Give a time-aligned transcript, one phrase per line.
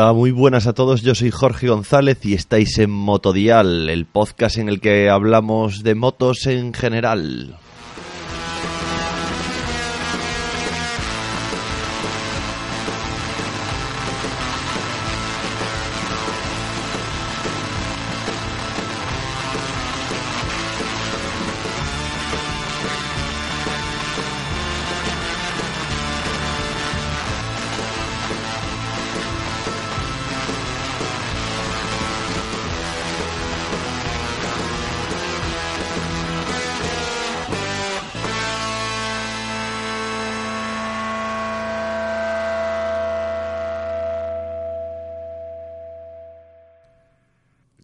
[0.00, 1.02] Hola, muy buenas a todos.
[1.02, 5.94] Yo soy Jorge González y estáis en Motodial, el podcast en el que hablamos de
[5.94, 7.58] motos en general.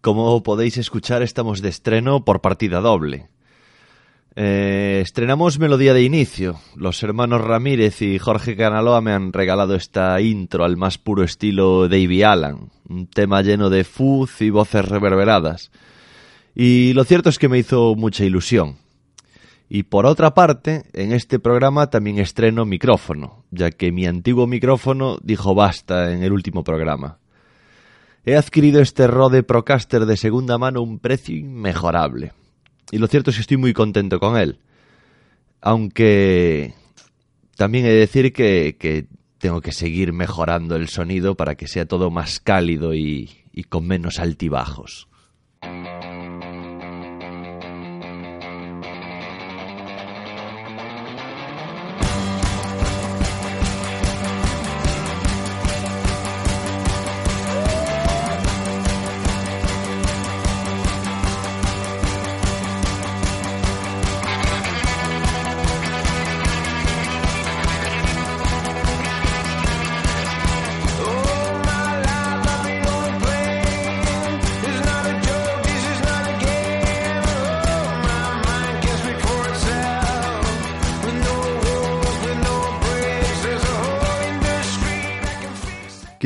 [0.07, 3.27] Como podéis escuchar, estamos de estreno por partida doble.
[4.37, 6.61] Eh, estrenamos Melodía de Inicio.
[6.77, 11.89] Los hermanos Ramírez y Jorge Canaloa me han regalado esta intro al más puro estilo
[11.89, 15.73] Davy Allen, un tema lleno de fuzz y voces reverberadas.
[16.55, 18.77] Y lo cierto es que me hizo mucha ilusión.
[19.69, 25.19] Y por otra parte, en este programa también estreno micrófono, ya que mi antiguo micrófono
[25.20, 27.19] dijo basta en el último programa.
[28.29, 32.33] He adquirido este Rode Procaster de segunda mano a un precio inmejorable.
[32.91, 34.59] Y lo cierto es que estoy muy contento con él.
[35.61, 36.75] Aunque
[37.57, 39.07] también he de decir que, que
[39.39, 43.86] tengo que seguir mejorando el sonido para que sea todo más cálido y, y con
[43.86, 45.07] menos altibajos.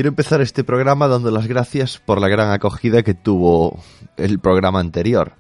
[0.01, 3.83] Quiero empezar este programa dando las gracias por la gran acogida que tuvo
[4.17, 5.35] el programa anterior.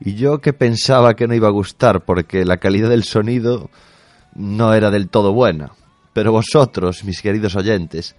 [0.00, 3.70] Y yo que pensaba que no iba a gustar porque la calidad del sonido
[4.34, 5.70] no era del todo buena.
[6.12, 8.16] Pero vosotros, mis queridos oyentes,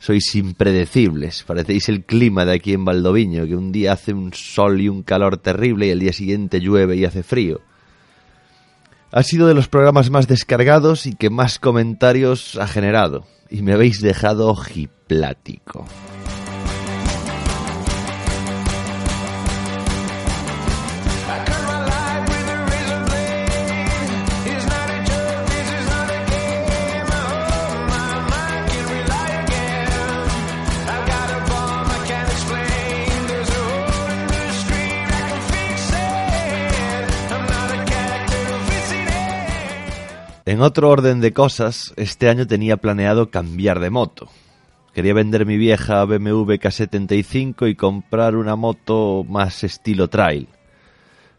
[0.00, 1.44] sois impredecibles.
[1.44, 5.04] Parecéis el clima de aquí en Valdoviño, que un día hace un sol y un
[5.04, 7.60] calor terrible y el día siguiente llueve y hace frío.
[9.12, 13.24] Ha sido de los programas más descargados y que más comentarios ha generado.
[13.50, 15.84] Y me habéis dejado ojiplático.
[40.50, 44.28] En otro orden de cosas, este año tenía planeado cambiar de moto.
[44.92, 50.48] Quería vender mi vieja BMW K75 y comprar una moto más estilo trail.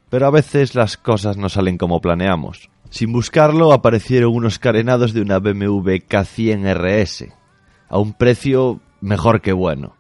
[0.09, 2.69] Pero a veces las cosas no salen como planeamos.
[2.89, 7.33] Sin buscarlo aparecieron unos carenados de una BMW K100 RS,
[7.89, 9.97] a un precio mejor que bueno.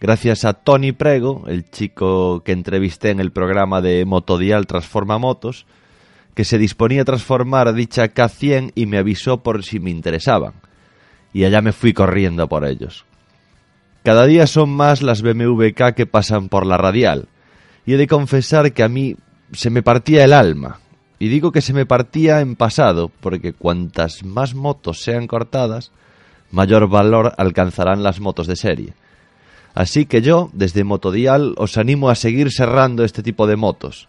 [0.00, 5.66] Gracias a Tony Prego, el chico que entrevisté en el programa de Motodial Transforma Motos,
[6.36, 10.52] que se disponía a transformar dicha K100 y me avisó por si me interesaban.
[11.32, 13.06] Y allá me fui corriendo por ellos.
[14.04, 17.28] Cada día son más las BMW K que pasan por la radial,
[17.86, 19.16] y he de confesar que a mí
[19.52, 20.80] se me partía el alma.
[21.18, 25.90] Y digo que se me partía en pasado, porque cuantas más motos sean cortadas,
[26.50, 28.92] mayor valor alcanzarán las motos de serie.
[29.74, 34.08] Así que yo, desde Motodial, os animo a seguir serrando este tipo de motos,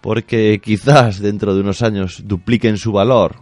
[0.00, 3.36] porque quizás dentro de unos años dupliquen su valor,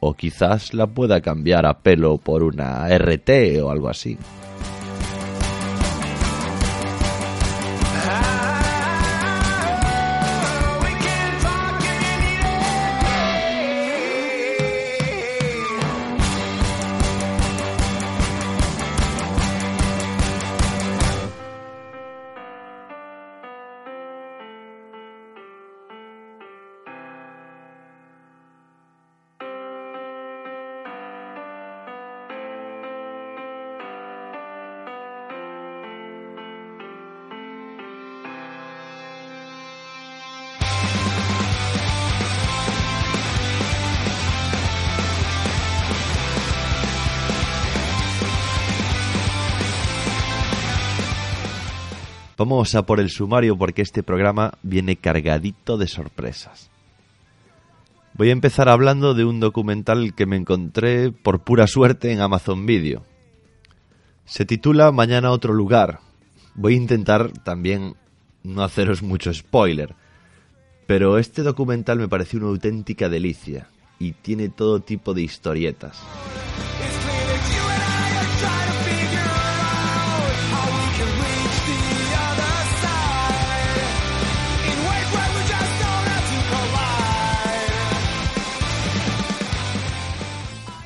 [0.00, 4.18] o quizás la pueda cambiar a pelo por una RT o algo así.
[52.46, 56.68] Vamos a por el sumario porque este programa viene cargadito de sorpresas.
[58.12, 62.66] Voy a empezar hablando de un documental que me encontré por pura suerte en Amazon
[62.66, 63.02] Video.
[64.26, 66.00] Se titula Mañana otro lugar.
[66.54, 67.94] Voy a intentar también
[68.42, 69.94] no haceros mucho spoiler,
[70.86, 73.68] pero este documental me pareció una auténtica delicia
[73.98, 75.98] y tiene todo tipo de historietas.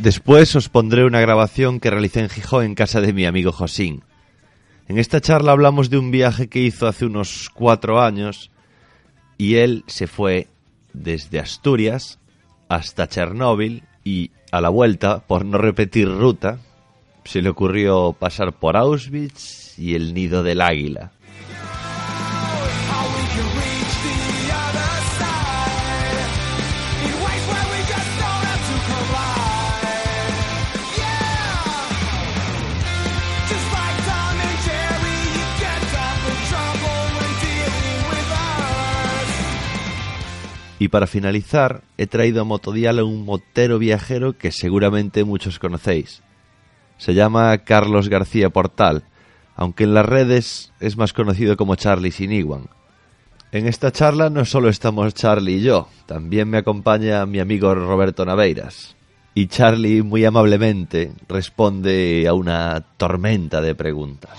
[0.08, 4.04] Después os pondré una grabación que realicé en Gijón en casa de mi amigo Josín.
[4.88, 8.50] En esta charla hablamos de un viaje que hizo hace unos cuatro años
[9.36, 10.48] y él se fue
[10.94, 12.18] desde Asturias
[12.70, 16.58] hasta Chernóbil y a la vuelta, por no repetir ruta,
[17.24, 21.12] se le ocurrió pasar por Auschwitz y el nido del águila.
[40.78, 46.22] Y para finalizar, he traído a Motodial a un motero viajero que seguramente muchos conocéis.
[46.98, 49.04] Se llama Carlos García Portal,
[49.56, 52.68] aunque en las redes es más conocido como Charlie Siniguan.
[53.50, 58.24] En esta charla no solo estamos Charlie y yo, también me acompaña mi amigo Roberto
[58.24, 58.94] Naveiras.
[59.34, 64.32] Y Charlie muy amablemente responde a una tormenta de preguntas.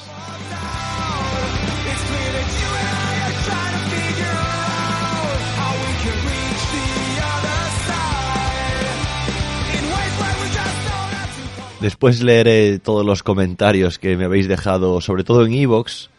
[11.82, 16.10] Después leeré todos los comentarios que me habéis dejado, sobre todo en Evox,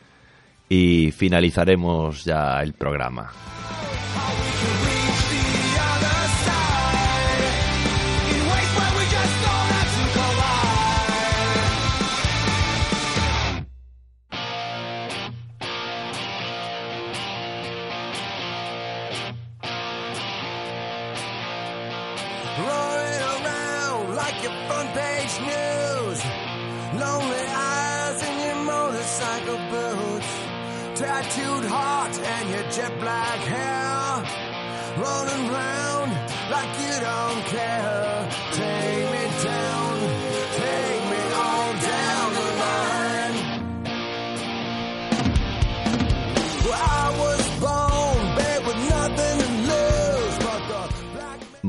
[0.70, 3.30] y finalizaremos ya el programa.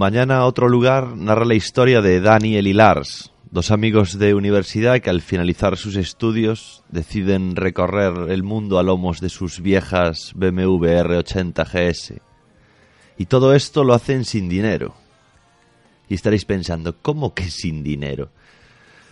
[0.02, 5.12] Mañana otro lugar narra la historia de Daniel y Lars, dos amigos de universidad que
[5.12, 11.68] al finalizar sus estudios deciden recorrer el mundo a lomos de sus viejas BMW R80
[11.68, 12.20] GS.
[13.20, 14.96] Y todo esto lo hacen sin dinero.
[16.10, 18.32] Y estaréis pensando, ¿cómo que sin dinero?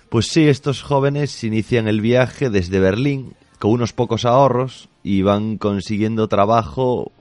[0.09, 5.59] Pues sí, estos jóvenes inician el viaje desde Berlín con unos pocos ahorros y van
[5.59, 7.11] consiguiendo trabajo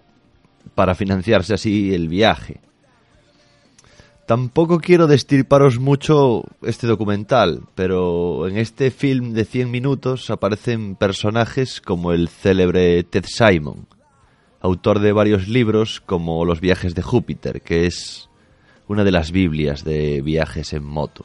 [0.75, 2.63] para financiarse así el viaje.
[4.29, 11.81] Tampoco quiero destirparos mucho este documental, pero en este film de 100 minutos aparecen personajes
[11.81, 13.87] como el célebre Ted Simon,
[14.61, 18.29] autor de varios libros como Los viajes de Júpiter, que es
[18.87, 21.25] una de las Biblias de viajes en moto.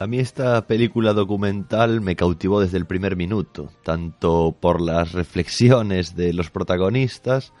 [0.00, 6.16] A mí esta película documental me cautivó desde el primer minuto, tanto por las reflexiones
[6.16, 7.52] de los protagonistas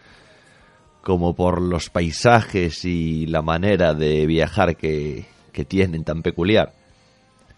[1.02, 6.72] como por los paisajes y la manera de viajar que, que tienen tan peculiar.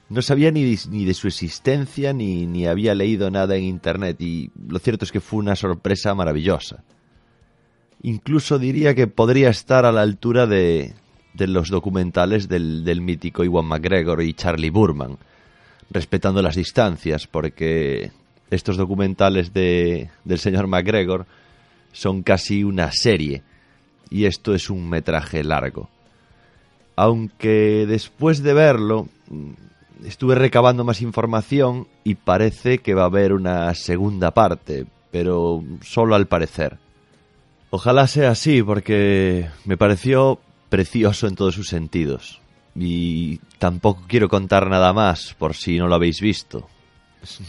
[0.08, 4.50] No sabía ni, ni de su existencia ni, ni había leído nada en internet y
[4.66, 6.82] lo cierto es que fue una sorpresa maravillosa.
[8.02, 10.96] Incluso diría que podría estar a la altura de,
[11.34, 15.18] de los documentales del, del mítico Iwan McGregor y Charlie Burman,
[15.90, 18.12] respetando las distancias, porque
[18.50, 21.26] estos documentales de, del señor McGregor
[21.92, 23.42] son casi una serie
[24.10, 25.88] y esto es un metraje largo.
[26.96, 29.08] Aunque después de verlo
[30.04, 36.14] estuve recabando más información y parece que va a haber una segunda parte, pero solo
[36.14, 36.78] al parecer.
[37.70, 40.40] Ojalá sea así porque me pareció
[40.72, 42.40] precioso en todos sus sentidos.
[42.74, 46.66] Y tampoco quiero contar nada más por si no lo habéis visto.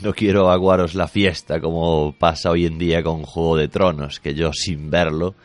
[0.01, 4.33] No quiero aguaros la fiesta como pasa hoy en día con Juego de Tronos, que
[4.33, 5.35] yo sin verlo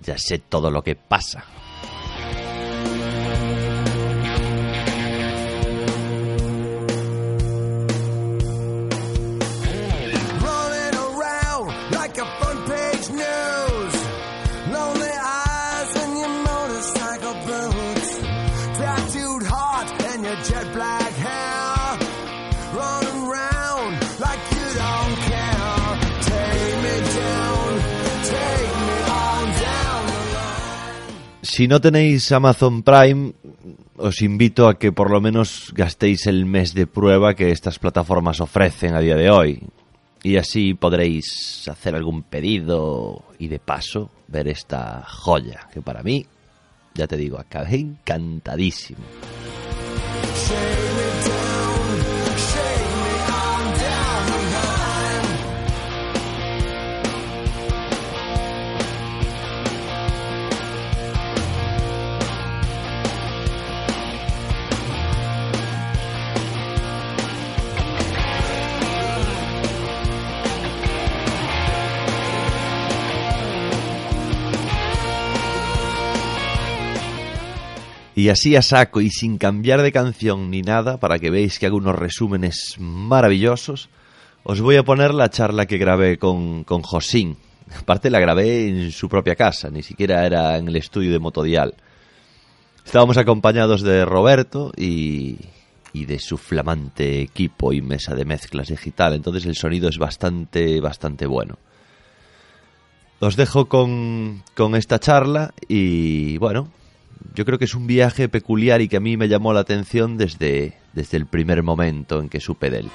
[0.00, 1.44] ya sé todo lo que pasa.
[31.46, 33.32] Si no tenéis Amazon Prime,
[33.96, 38.40] os invito a que por lo menos gastéis el mes de prueba que estas plataformas
[38.40, 39.62] ofrecen a día de hoy.
[40.24, 46.26] Y así podréis hacer algún pedido y de paso ver esta joya, que para mí,
[46.94, 49.04] ya te digo, acabé encantadísimo.
[78.16, 81.66] Y así a saco y sin cambiar de canción ni nada, para que veáis que
[81.66, 83.90] hago unos resúmenes maravillosos,
[84.42, 87.36] os voy a poner la charla que grabé con, con Josín.
[87.78, 91.74] Aparte la grabé en su propia casa, ni siquiera era en el estudio de Motodial.
[92.86, 95.36] Estábamos acompañados de Roberto y,
[95.92, 100.80] y de su flamante equipo y mesa de mezclas digital, entonces el sonido es bastante,
[100.80, 101.58] bastante bueno.
[103.20, 106.70] Os dejo con, con esta charla y bueno,
[107.34, 110.16] yo creo que es un viaje peculiar y que a mí me llamó la atención
[110.16, 112.90] desde, desde el primer momento en que supe de él.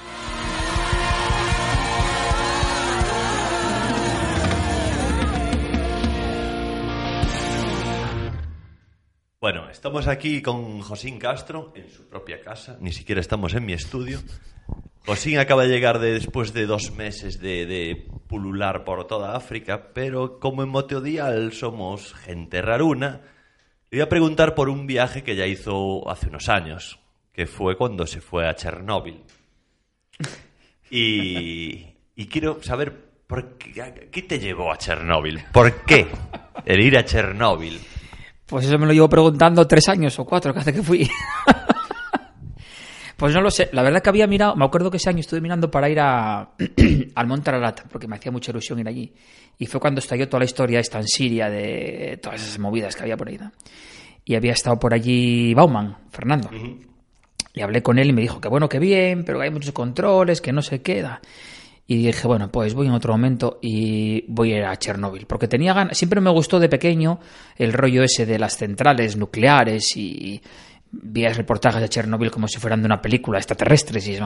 [9.40, 13.72] Bueno, estamos aquí con Josín Castro en su propia casa, ni siquiera estamos en mi
[13.72, 14.20] estudio.
[15.04, 19.88] Josín acaba de llegar de- después de dos meses de, de pulular por toda África,
[19.92, 23.20] pero como en Moteodial somos gente raruna,
[23.92, 26.98] le voy a preguntar por un viaje que ya hizo hace unos años,
[27.30, 29.22] que fue cuando se fue a Chernóbil.
[30.94, 32.94] Y, y quiero saber
[33.26, 35.42] por qué, qué te llevó a Chernóbil.
[35.50, 36.06] ¿Por qué
[36.66, 37.80] el ir a Chernóbil?
[38.44, 41.08] Pues eso me lo llevo preguntando tres años o cuatro que hace que fui.
[43.22, 43.68] pues no lo sé.
[43.70, 46.54] La verdad que había mirado, me acuerdo que ese año estuve mirando para ir a,
[47.14, 49.12] al Monte Ararat, porque me hacía mucha ilusión ir allí.
[49.58, 53.02] Y fue cuando estalló toda la historia esta en Siria de todas esas movidas que
[53.04, 53.38] había por ahí.
[53.38, 53.52] ¿no?
[54.24, 56.50] Y había estado por allí Bauman, Fernando.
[57.54, 59.70] Y hablé con él y me dijo que bueno, que bien, pero que hay muchos
[59.70, 61.20] controles, que no se queda.
[61.86, 65.26] Y dije, bueno, pues voy en otro momento y voy a ir a Chernóbil.
[65.26, 67.20] Porque tenía ganas, siempre me gustó de pequeño
[67.56, 70.42] el rollo ese de las centrales nucleares y
[70.92, 74.18] vi reportajes de Chernóbil como si fueran de una película extraterrestres y,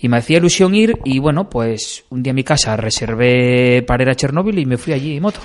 [0.00, 4.02] y me hacía ilusión ir y bueno, pues un día en mi casa reservé para
[4.02, 5.40] ir a Chernóbil y me fui allí en moto.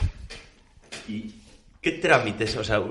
[1.07, 1.33] ¿Y
[1.81, 2.81] qué trámites, o sea,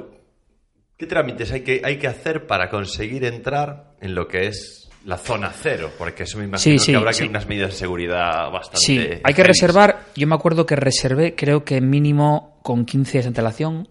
[0.96, 5.16] qué trámites hay que, hay que hacer para conseguir entrar en lo que es la
[5.16, 5.90] zona cero?
[5.96, 7.22] Porque eso me imagino Sí, sí, que habrá sí.
[7.24, 8.78] que unas medidas de seguridad bastante.
[8.84, 10.06] Sí, hay que reservar.
[10.16, 13.88] Yo me acuerdo que reservé, creo que mínimo con 15 días de antelación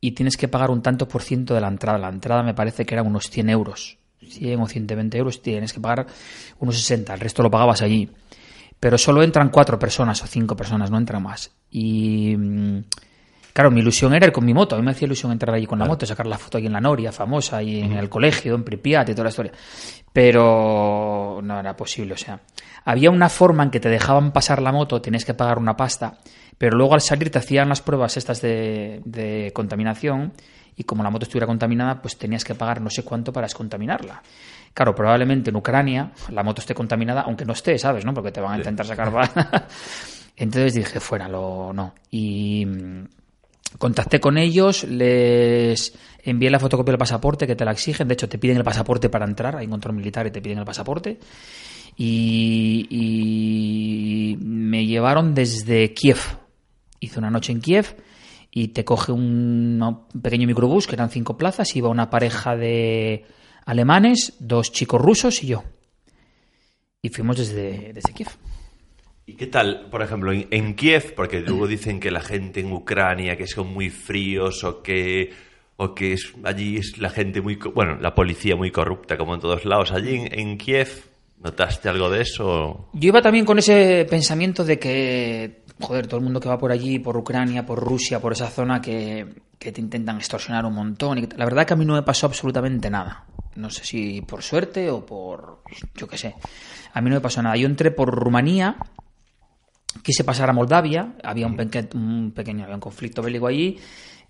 [0.00, 1.98] y tienes que pagar un tanto por ciento de la entrada.
[1.98, 3.98] La entrada me parece que eran unos 100 euros.
[4.20, 6.06] 100 o 120 euros, tienes que pagar
[6.58, 7.14] unos 60.
[7.14, 8.10] El resto lo pagabas allí.
[8.78, 11.50] Pero solo entran cuatro personas o cinco personas, no entran más.
[11.70, 12.80] Y, mm,
[13.52, 14.76] Claro, mi ilusión era ir con mi moto.
[14.76, 16.72] A mí me hacía ilusión entrar allí con la moto, sacar la foto ahí en
[16.72, 19.52] la Noria, famosa, y en el colegio, en Pripyat y toda la historia.
[20.12, 22.40] Pero no era posible, o sea.
[22.84, 26.18] Había una forma en que te dejaban pasar la moto, tenías que pagar una pasta,
[26.60, 30.34] pero luego al salir te hacían las pruebas estas de, de contaminación
[30.76, 34.22] y como la moto estuviera contaminada, pues tenías que pagar no sé cuánto para descontaminarla.
[34.74, 38.04] Claro, probablemente en Ucrania la moto esté contaminada, aunque no esté, ¿sabes?
[38.04, 38.12] ¿no?
[38.12, 39.10] Porque te van a intentar sacar...
[40.36, 41.94] Entonces dije, fuera, lo no.
[42.10, 43.04] Y mm,
[43.78, 48.06] contacté con ellos, les envié la fotocopia del pasaporte que te la exigen.
[48.06, 49.56] De hecho, te piden el pasaporte para entrar.
[49.56, 51.18] Hay un control militar y te piden el pasaporte.
[51.96, 56.39] Y, y me llevaron desde Kiev.
[57.00, 57.96] Hice una noche en Kiev
[58.50, 61.74] y te coge un, pequeño microbús que eran cinco plazas.
[61.74, 63.24] Iba una pareja de
[63.64, 65.64] alemanes, dos chicos rusos y yo.
[67.02, 68.28] Y fuimos desde, desde Kiev.
[69.26, 71.14] ¿Y qué tal, por ejemplo, en, en Kiev?
[71.14, 75.32] Porque luego dicen que la gente en Ucrania que son muy fríos o que
[75.76, 79.40] o que es, allí es la gente muy bueno, la policía muy corrupta como en
[79.40, 79.92] todos lados.
[79.92, 81.10] Allí en, en Kiev
[81.42, 82.88] notaste algo de eso?
[82.92, 86.72] Yo iba también con ese pensamiento de que, joder, todo el mundo que va por
[86.72, 89.26] allí, por Ucrania, por Rusia, por esa zona, que,
[89.58, 91.18] que te intentan extorsionar un montón.
[91.18, 93.24] Y la verdad que a mí no me pasó absolutamente nada.
[93.56, 95.62] No sé si por suerte o por,
[95.94, 96.34] yo qué sé.
[96.92, 97.56] A mí no me pasó nada.
[97.56, 98.76] Yo entré por Rumanía,
[100.02, 103.78] quise pasar a Moldavia, había un pequeño había un conflicto bélico allí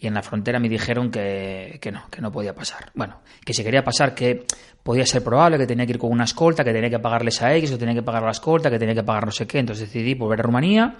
[0.00, 2.90] y en la frontera me dijeron que, que no, que no podía pasar.
[2.94, 4.46] Bueno, que si quería pasar que
[4.82, 7.54] podía ser probable, que tenía que ir con una escolta, que tenía que pagarles a
[7.56, 9.58] X, que tenía que pagar la escolta, que tenía que pagar no sé qué.
[9.58, 10.96] Entonces decidí volver a Rumanía,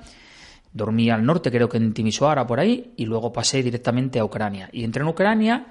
[0.73, 4.69] dormí al norte, creo que en Timisoara por ahí, y luego pasé directamente a Ucrania.
[4.73, 5.67] Y entré en Ucrania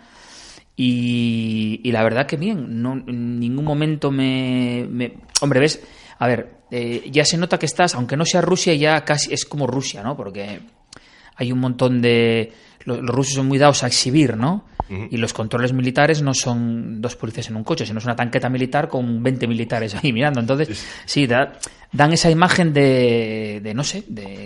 [0.75, 5.81] y, la verdad que bien, no, en ningún momento me, me- Hombre, ves,
[6.19, 9.45] a ver, eh, ya se nota que estás, aunque no sea Rusia, ya casi es
[9.45, 10.15] como Rusia, ¿no?
[10.15, 10.59] Porque
[11.35, 12.53] hay un montón de...
[12.85, 14.65] Los rusos son muy dados a exhibir, ¿no?
[15.11, 18.49] Y los controles militares no son dos policías en un coche, sino es una tanqueta
[18.49, 20.39] militar con 20 militares ahí mirando.
[20.39, 21.53] Entonces, sí, da-
[21.91, 24.45] dan esa imagen de, de no sé, de,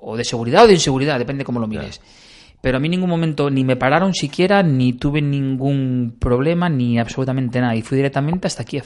[0.00, 2.00] o de seguridad o de inseguridad, depende cómo lo mires.
[2.60, 6.98] Pero a mí en ningún momento ni me pararon siquiera, ni tuve ningún problema, ni
[6.98, 7.76] absolutamente nada.
[7.76, 8.84] Y fui directamente hasta Kiev.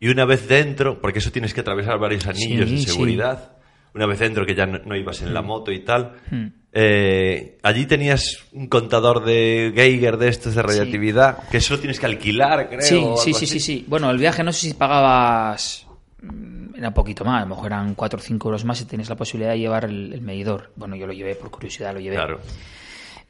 [0.00, 2.86] Y una vez dentro, porque eso tienes que atravesar varios anillos Sí, de sí.
[2.86, 3.52] seguridad,
[3.94, 6.46] una vez dentro que ya no, no ibas en la moto y tal, Hmm.
[6.72, 12.00] Eh, allí tenías un contador de Geiger de estos de radiactividad, que eso lo tienes
[12.00, 12.80] que alquilar, creo.
[12.82, 13.46] Sí, o algo sí, sí, así.
[13.46, 13.84] sí, sí.
[13.88, 15.86] Bueno, el viaje no sé si pagabas.
[16.22, 18.86] mm, Era un poquito más, a lo mejor eran 4 o 5 euros más y
[18.86, 20.72] tenías la posibilidad de llevar el, el medidor.
[20.76, 22.16] Bueno, yo lo llevé por curiosidad, lo llevé.
[22.16, 22.40] Claro.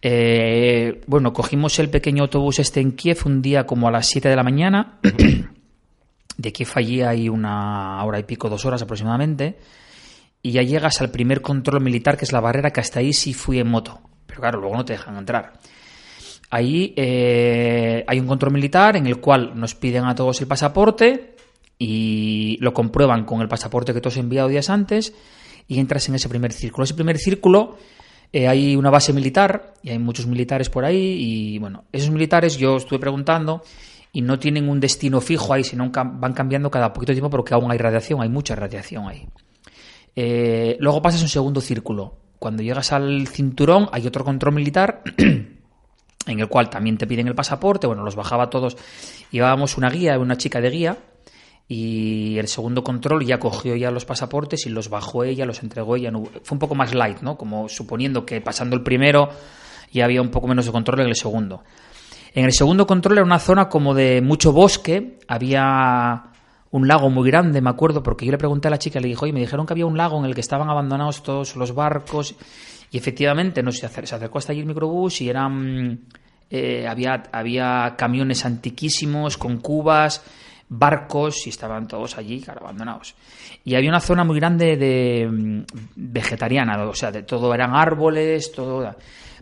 [0.05, 4.29] Eh, bueno, cogimos el pequeño autobús este en Kiev un día como a las 7
[4.29, 4.99] de la mañana.
[6.37, 9.59] de Kiev allí hay una hora y pico, dos horas aproximadamente.
[10.43, 13.33] Y ya llegas al primer control militar, que es la barrera, que hasta ahí sí
[13.33, 14.01] fui en moto.
[14.27, 15.53] Pero claro, luego no te dejan entrar.
[16.51, 21.37] Ahí eh, hay un control militar en el cual nos piden a todos el pasaporte
[21.79, 25.15] y lo comprueban con el pasaporte que tú has enviado días antes
[25.67, 26.85] y entras en ese primer círculo.
[26.85, 27.79] Ese primer círculo
[28.33, 32.57] eh, hay una base militar y hay muchos militares por ahí y bueno, esos militares
[32.57, 33.63] yo estuve preguntando
[34.13, 37.55] y no tienen un destino fijo ahí, sino van cambiando cada poquito de tiempo porque
[37.55, 39.27] aún hay radiación, hay mucha radiación ahí.
[40.15, 42.17] Eh, luego pasas un segundo círculo.
[42.39, 47.35] Cuando llegas al cinturón hay otro control militar en el cual también te piden el
[47.35, 48.77] pasaporte, bueno, los bajaba todos,
[49.31, 50.99] llevábamos una guía, una chica de guía,
[51.69, 55.97] y el segundo control ya cogió ya los pasaportes y los bajó ella, los entregó
[55.97, 57.37] ella, fue un poco más light, ¿no?
[57.37, 59.31] Como suponiendo que pasando el primero
[59.91, 61.63] ya había un poco menos de control en el segundo.
[62.35, 66.32] En el segundo control era una zona como de mucho bosque, había
[66.73, 69.25] un lago muy grande, me acuerdo, porque yo le pregunté a la chica, le dijo,
[69.25, 72.35] oye, me dijeron que había un lago en el que estaban abandonados todos los barcos,
[72.91, 76.01] y efectivamente, no se acercó hasta allí el microbús y eran,
[76.51, 80.25] eh, había, había camiones antiquísimos con cubas,
[80.69, 83.15] barcos, y estaban todos allí, claro, abandonados.
[83.65, 85.65] Y había una zona muy grande de mm,
[85.97, 88.95] vegetariana, o sea, de todo eran árboles, todo...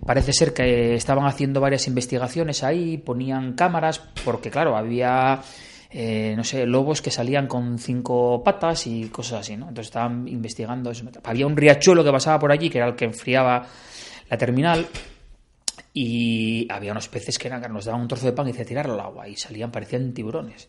[0.05, 5.43] Parece ser que estaban haciendo varias investigaciones ahí, ponían cámaras, porque claro, había,
[5.93, 9.69] eh, no sé, lobos que salían con cinco patas y cosas así, ¿no?
[9.69, 11.05] Entonces estaban investigando eso.
[11.25, 13.67] Había un riachuelo que pasaba por allí, que era el que enfriaba
[14.29, 14.87] la terminal,
[15.93, 18.95] y había unos peces que eran, nos daban un trozo de pan y decía tirarlo
[18.95, 20.69] al agua, y salían, parecían tiburones.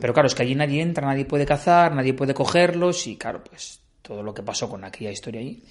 [0.00, 3.44] Pero claro, es que allí nadie entra, nadie puede cazar, nadie puede cogerlos, y claro,
[3.44, 5.62] pues todo lo que pasó con aquella historia allí.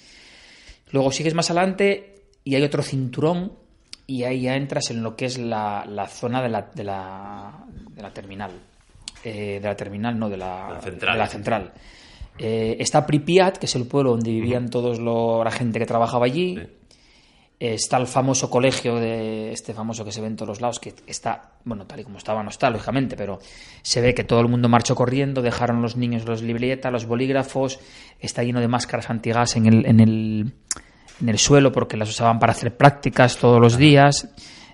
[0.90, 3.52] Luego sigues más adelante y hay otro cinturón
[4.06, 8.12] y ahí ya entras en lo que es la, la zona de la, de la
[8.14, 8.52] terminal.
[9.28, 11.12] Eh, de la terminal, no, de la, La central.
[11.14, 11.72] de la central.
[12.38, 16.56] Eh, está Pripyat, que es el pueblo donde vivían todos la gente que trabajaba allí.
[17.58, 20.94] está el famoso colegio de este famoso que se ve en todos los lados, que
[21.08, 23.40] está, bueno, tal y como estaba, no está, lógicamente, pero
[23.82, 27.80] se ve que todo el mundo marchó corriendo, dejaron los niños los libretas, los bolígrafos,
[28.20, 30.52] está lleno de máscaras antigas en el, en el,
[31.20, 34.28] en el suelo porque las usaban para hacer prácticas todos los días.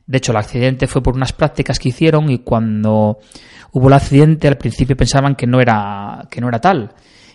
[0.06, 3.18] De hecho, el accidente fue por unas prácticas que hicieron y cuando
[3.72, 6.94] hubo el accidente al principio pensaban que no era, que no era tal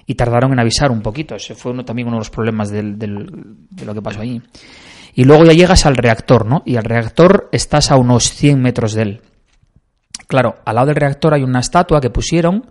[0.09, 1.35] y tardaron en avisar un poquito.
[1.35, 3.27] Ese fue uno, también uno de los problemas del, del,
[3.69, 4.41] de lo que pasó allí.
[5.13, 6.63] Y luego ya llegas al reactor, ¿no?
[6.65, 9.21] Y al reactor estás a unos 100 metros de él.
[10.27, 12.69] Claro, al lado del reactor hay una estatua que pusieron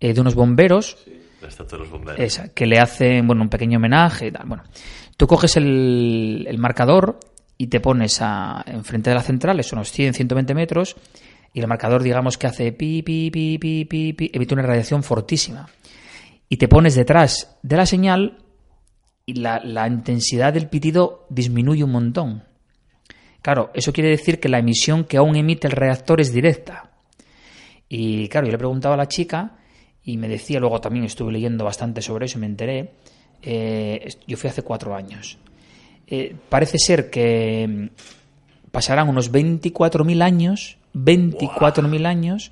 [0.00, 0.96] eh, de unos bomberos
[1.42, 2.20] La estatua de los bomberos.
[2.20, 4.46] esa, que le hacen bueno, un pequeño homenaje y tal.
[4.46, 4.62] Bueno,
[5.18, 7.18] tú coges el, el marcador
[7.60, 10.96] y te pones a, enfrente de la central, es unos 100, 120 metros,
[11.52, 15.02] y el marcador, digamos que hace pi, pi, pi, pi, pi, pi, emite una radiación
[15.02, 15.68] fortísima.
[16.48, 18.38] Y te pones detrás de la señal
[19.26, 22.44] y la, la intensidad del pitido disminuye un montón.
[23.42, 26.92] Claro, eso quiere decir que la emisión que aún emite el reactor es directa.
[27.90, 29.58] Y claro, yo le preguntaba a la chica
[30.02, 32.94] y me decía, luego también estuve leyendo bastante sobre eso y me enteré.
[33.42, 35.38] eh, yo fui hace cuatro años.
[36.10, 42.50] Eh, parece ser que mm, pasarán unos 24.000 años, 24.000 años,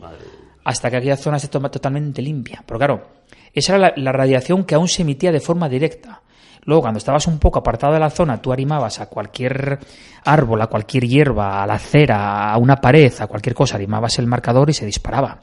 [0.64, 2.62] hasta que aquella zona se toma totalmente limpia.
[2.64, 3.08] Pero claro,
[3.52, 6.22] esa era la, la radiación que aún se emitía de forma directa.
[6.64, 9.78] Luego, cuando estabas un poco apartado de la zona, tú animabas a cualquier
[10.24, 14.26] árbol, a cualquier hierba, a la acera, a una pared, a cualquier cosa, animabas el
[14.26, 15.40] marcador y se disparaba.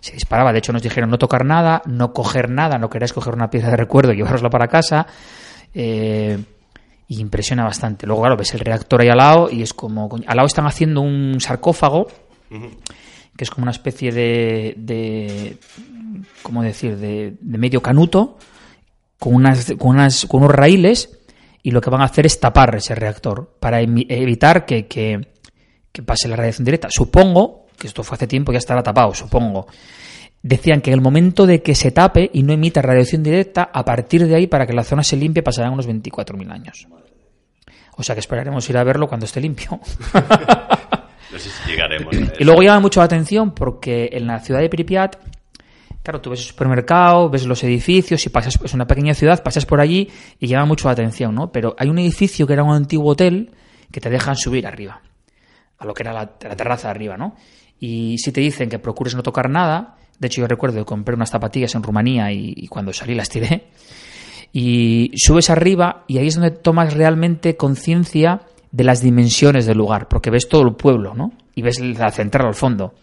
[0.00, 0.52] Se disparaba.
[0.52, 3.70] De hecho, nos dijeron no tocar nada, no coger nada, no queráis coger una pieza
[3.70, 5.06] de recuerdo y llevarosla para casa.
[5.74, 6.38] Eh,
[7.08, 8.06] y impresiona bastante.
[8.06, 10.08] Luego, claro, ves el reactor ahí al lado y es como.
[10.26, 12.08] Al lado están haciendo un sarcófago,
[12.48, 14.74] que es como una especie de.
[14.76, 15.58] de
[16.42, 16.96] ¿Cómo decir?
[16.96, 18.38] De, de medio canuto,
[19.18, 21.18] con, unas, con, unas, con unos raíles,
[21.62, 25.32] y lo que van a hacer es tapar ese reactor para evitar que, que,
[25.90, 26.88] que pase la radiación directa.
[26.90, 29.66] Supongo que esto fue hace tiempo, ya estará tapado, supongo.
[30.42, 33.84] Decían que en el momento de que se tape y no emita radiación directa, a
[33.84, 36.88] partir de ahí, para que la zona se limpie, pasarán unos 24.000 años.
[37.96, 39.80] O sea que esperaremos ir a verlo cuando esté limpio.
[41.32, 42.14] No sé si llegaremos.
[42.14, 45.16] a y luego llama mucho la atención porque en la ciudad de Pripyat,
[46.02, 49.64] claro, tú ves el supermercado, ves los edificios y pasas, es una pequeña ciudad, pasas
[49.64, 51.50] por allí y llama mucho la atención, ¿no?
[51.50, 53.50] Pero hay un edificio que era un antiguo hotel
[53.90, 55.00] que te dejan subir arriba,
[55.78, 57.34] a lo que era la, la terraza de arriba, ¿no?
[57.80, 61.16] Y si te dicen que procures no tocar nada, de hecho yo recuerdo que compré
[61.16, 63.66] unas zapatillas en Rumanía y, cuando salí las tiré,
[64.52, 70.06] y subes arriba y ahí es donde tomas realmente conciencia de las dimensiones del lugar,
[70.06, 71.32] porque ves todo el pueblo, ¿no?
[71.56, 72.94] Y ves la central al fondo.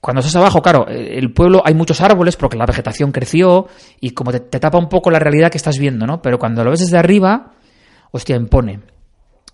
[0.00, 3.68] Cuando estás abajo, claro, eh, el pueblo hay muchos árboles porque la vegetación creció
[4.00, 6.22] y como te, te tapa un poco la realidad que estás viendo, ¿no?
[6.22, 7.52] Pero cuando lo ves desde arriba,
[8.10, 8.80] hostia, impone.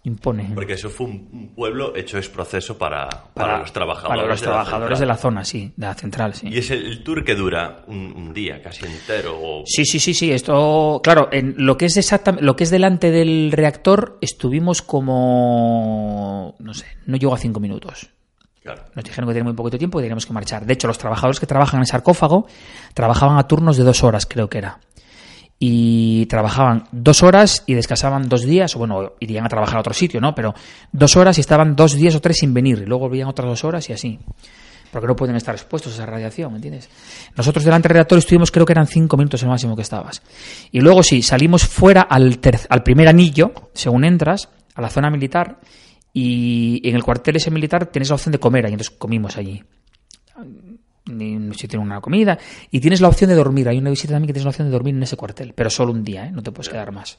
[0.08, 0.50] Impone.
[0.54, 4.08] Porque eso fue un pueblo hecho es proceso para, para, los trabajadores.
[4.08, 6.48] para los de la trabajadores de la zona, sí, de la central, sí.
[6.48, 9.38] Y es el, el tour que dura un, un día casi entero.
[9.40, 9.62] O...
[9.66, 10.32] Sí, sí, sí, sí.
[10.32, 16.56] Esto, claro, en lo que es exactamente, lo que es delante del reactor, estuvimos como,
[16.58, 18.10] no sé, no llegó a cinco minutos.
[18.62, 18.82] Claro.
[18.94, 20.66] Nos dijeron que tenía muy poquito tiempo y teníamos que marchar.
[20.66, 22.46] De hecho, los trabajadores que trabajan en el sarcófago
[22.92, 24.80] trabajaban a turnos de dos horas, creo que era.
[25.60, 29.92] Y trabajaban dos horas y descansaban dos días, o bueno, irían a trabajar a otro
[29.92, 30.34] sitio, ¿no?
[30.34, 30.54] Pero
[30.92, 33.64] dos horas y estaban dos días o tres sin venir, y luego volvían otras dos
[33.64, 34.20] horas y así.
[34.92, 36.88] Porque no pueden estar expuestos a esa radiación, ¿entiendes?
[37.36, 40.22] Nosotros delante del reactor estuvimos, creo que eran cinco minutos el máximo que estabas.
[40.70, 45.58] Y luego sí, salimos fuera al, al primer anillo, según entras, a la zona militar,
[46.12, 49.62] y en el cuartel ese militar tienes la opción de comer, ahí entonces comimos allí.
[51.08, 52.38] Ni- Si tiene una comida.
[52.70, 53.68] Y tienes la opción de dormir.
[53.68, 55.92] Hay una visita también que tienes la opción de dormir en ese cuartel, pero solo
[55.92, 56.30] un día, ¿eh?
[56.32, 57.18] No te puedes quedar más.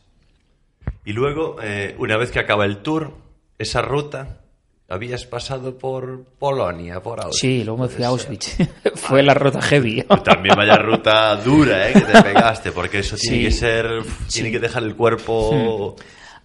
[1.05, 3.13] Y luego, eh, una vez que acaba el tour,
[3.57, 4.41] esa ruta,
[4.87, 7.39] habías pasado por Polonia, por Auschwitz.
[7.41, 8.57] Sí, luego me fui a Auschwitz.
[8.95, 10.03] Fue la ruta heavy.
[10.23, 11.93] También vaya ruta dura, ¿eh?
[11.93, 13.43] Que te pegaste, porque eso tiene Sí.
[13.45, 13.85] que ser...
[14.31, 15.95] Tiene que dejar el cuerpo...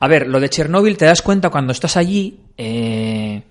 [0.00, 3.42] A ver, lo de Chernóbil te das cuenta cuando estás allí eh,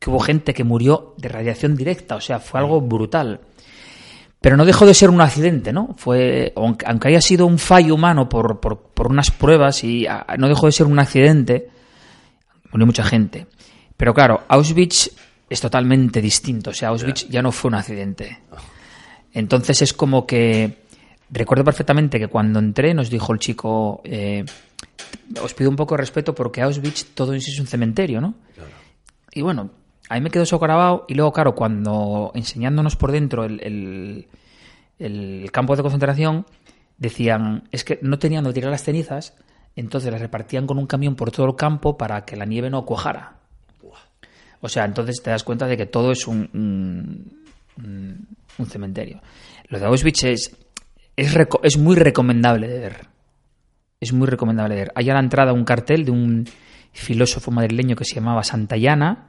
[0.00, 3.40] que hubo gente que murió de radiación directa, o sea, fue algo brutal.
[4.40, 5.94] Pero no dejó de ser un accidente, ¿no?
[5.98, 10.06] Fue, aunque, haya sido un fallo humano por, por, por unas pruebas y
[10.38, 11.68] no dejó de ser un accidente,
[12.72, 13.46] murió mucha gente.
[13.98, 15.10] Pero claro, Auschwitz
[15.50, 18.38] es totalmente distinto, o sea, Auschwitz ya no fue un accidente.
[19.34, 20.78] Entonces es como que
[21.30, 24.46] recuerdo perfectamente que cuando entré nos dijo el chico, eh,
[25.42, 28.34] os pido un poco de respeto porque Auschwitz todo en sí es un cementerio, ¿no?
[29.32, 29.70] Y bueno,
[30.10, 34.26] ahí me quedó eso grabado y luego, claro, cuando enseñándonos por dentro el,
[35.52, 36.46] campo de concentración,
[36.98, 39.34] decían, es que no tenían donde tirar las cenizas,
[39.76, 42.84] Entonces las repartían con un camión por todo el campo para que la nieve no
[42.84, 43.36] cuajara.
[44.60, 47.46] O sea, entonces te das cuenta de que todo es un,
[48.66, 49.22] cementerio.
[49.68, 50.56] Lo de Auschwitz es,
[51.16, 53.06] es, es muy recomendable de ver.
[54.00, 54.92] Es muy recomendable de ver.
[54.96, 56.46] Hay a la entrada un cartel de un
[56.92, 59.28] filósofo madrileño que se llamaba Santayana,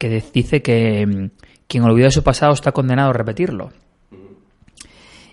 [0.00, 1.30] que dice que mm,
[1.68, 3.70] quien olvida su pasado está condenado a repetirlo.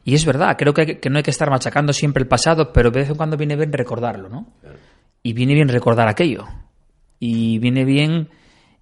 [0.03, 2.99] Y es verdad, creo que, no hay que estar machacando siempre el pasado, pero de
[2.99, 4.47] vez en cuando viene bien recordarlo, ¿no?
[5.23, 6.45] Y viene bien recordar aquello.
[7.19, 8.29] Y viene bien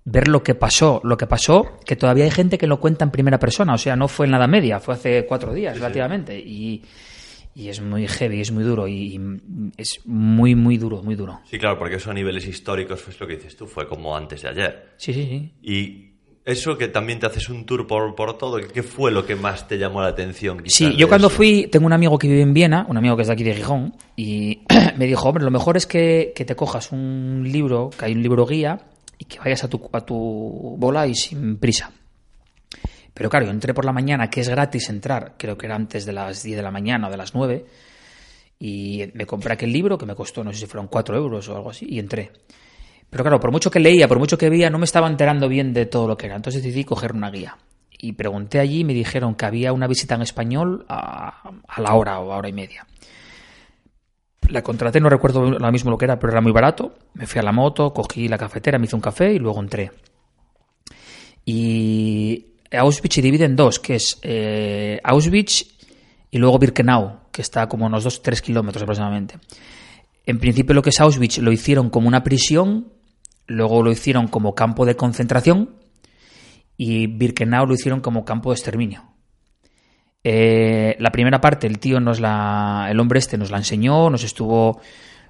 [0.04, 1.02] ver lo que pasó.
[1.04, 3.74] Lo que pasó, que todavía hay gente que lo cuenta en primera persona.
[3.74, 6.38] O sea, no fue en la Edad Media, fue hace cuatro días relativamente.
[6.38, 6.84] Y,
[7.56, 8.86] y es muy heavy, es muy duro.
[8.88, 9.20] Y,
[9.78, 11.40] es muy, muy duro, muy duro.
[11.50, 14.42] Sí, claro, porque eso a niveles históricos, pues lo que dices tú, fue como antes
[14.42, 14.90] de ayer.
[14.98, 15.52] Sí, sí, sí.
[15.64, 19.38] Y eso que también te haces un tour por, por todo, ¿qué fue lo que
[19.38, 20.62] más te llamó la atención?
[20.66, 21.38] Sí, yo cuando eso?
[21.38, 23.56] fui, tengo un amigo que vive en Viena, un amigo que es de aquí de
[23.56, 24.60] Gijón, y
[24.98, 28.22] me dijo, hombre, lo mejor es que, que te cojas un libro, que hay un
[28.22, 28.82] libro guía,
[29.18, 31.92] y que vayas a tu, a tu bola y sin prisa.
[33.16, 36.06] Pero claro, yo entré por la mañana, que es gratis entrar, creo que era antes
[36.06, 37.66] de las 10 de la mañana o de las 9,
[38.60, 41.56] y me compré aquel libro que me costó, no sé si fueron 4 euros o
[41.56, 42.34] algo así, y entré.
[43.10, 45.72] Pero claro, por mucho que leía, por mucho que veía, no me estaba enterando bien
[45.72, 46.36] de todo lo que era.
[46.36, 47.58] Entonces decidí coger una guía.
[47.98, 51.94] Y pregunté allí y me dijeron que había una visita en español a, a la
[51.94, 52.86] hora o a hora y media.
[54.50, 56.96] La contraté, no recuerdo ahora mismo lo que era, pero era muy barato.
[57.14, 59.92] Me fui a la moto, cogí la cafetera, me hice un café y luego entré.
[61.46, 65.66] Y Auschwitz se divide en dos, que es eh, Auschwitz
[66.32, 69.36] y luego Birkenau, que está como unos 2-3 kilómetros aproximadamente.
[70.26, 72.92] En principio lo que es Auschwitz lo hicieron como una prisión,
[73.48, 75.76] luego lo hicieron como campo de concentración
[76.78, 79.04] y Birkenau lo hicieron como campo de exterminio.
[80.24, 84.24] Eh, la primera parte el tío nos la, el hombre este nos la enseñó, nos
[84.24, 84.82] estuvo,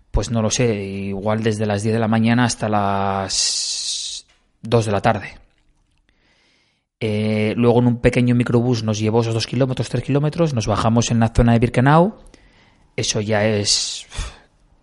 [0.09, 4.25] pues no lo sé, igual desde las 10 de la mañana hasta las
[4.61, 5.44] 2 de la tarde.
[6.99, 11.11] Eh, luego en un pequeño microbús nos llevó esos 2 kilómetros, 3 kilómetros, nos bajamos
[11.11, 12.15] en la zona de Birkenau.
[12.95, 14.05] Eso ya es...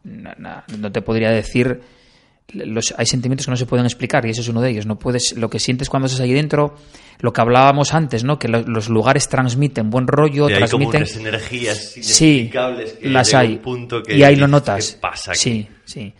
[0.04, 1.80] No, no- no te podría decir...
[2.54, 4.84] Los, hay sentimientos que no se pueden explicar y ese es uno de ellos.
[4.84, 6.74] No puedes, lo que sientes cuando estás ahí dentro,
[7.20, 8.38] lo que hablábamos antes, ¿no?
[8.38, 13.08] Que lo- los lugares transmiten buen rollo, Y hay como transmiten unas energías sí, que
[13.08, 13.52] las hay.
[13.54, 14.90] un punto que y ahí lo notas.
[14.92, 15.34] ¿Qué pasa?
[15.34, 16.12] Sí, sí.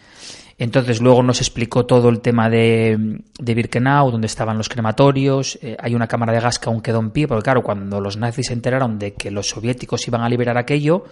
[0.62, 5.58] Entonces luego nos explicó todo el tema de, de Birkenau, donde estaban los crematorios.
[5.60, 8.16] eh, hay una cámara de gas que aún quedó en pie, porque claro, cuando los
[8.16, 11.04] nazis se enteraron de que los soviéticos iban a liberar aquello,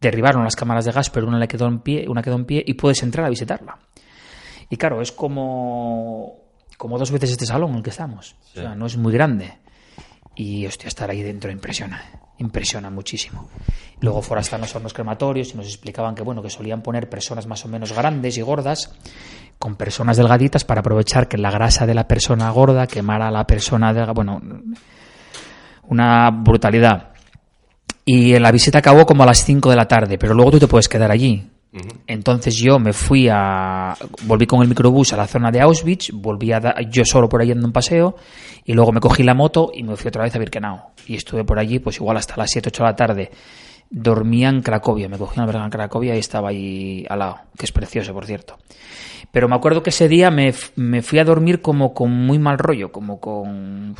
[0.00, 2.64] derribaron las cámaras de gas, pero una le quedó en pie, una quedó en pie
[2.66, 3.78] y puedes entrar a visitarla.
[4.68, 6.38] Y claro, es como,
[6.76, 8.34] como dos veces este salón en el que estamos.
[8.50, 9.58] O sea, no es muy grande.
[10.42, 12.02] Y hostia, estar ahí dentro impresiona,
[12.38, 13.50] impresiona muchísimo.
[14.00, 17.62] Luego fuera están los crematorios y nos explicaban que bueno, que solían poner personas más
[17.66, 18.90] o menos grandes y gordas
[19.58, 23.46] con personas delgaditas para aprovechar que la grasa de la persona gorda quemara a la
[23.46, 24.14] persona delgada.
[24.14, 24.40] Bueno,
[25.88, 27.10] una brutalidad.
[28.06, 30.68] Y la visita acabó como a las 5 de la tarde, pero luego tú te
[30.68, 31.50] puedes quedar allí.
[32.06, 33.96] Entonces yo me fui a.
[34.24, 37.40] Volví con el microbús a la zona de Auschwitz, volví a da- yo solo por
[37.40, 38.16] ahí dando un paseo,
[38.64, 40.80] y luego me cogí la moto y me fui otra vez a Birkenau.
[41.06, 43.30] Y estuve por allí, pues igual hasta las 7, 8 de la tarde.
[43.88, 47.66] Dormía en Cracovia, me cogí una verga en Cracovia y estaba ahí al lado, que
[47.66, 48.56] es precioso, por cierto.
[49.30, 52.58] Pero me acuerdo que ese día me, me fui a dormir como con muy mal
[52.58, 53.94] rollo, como con.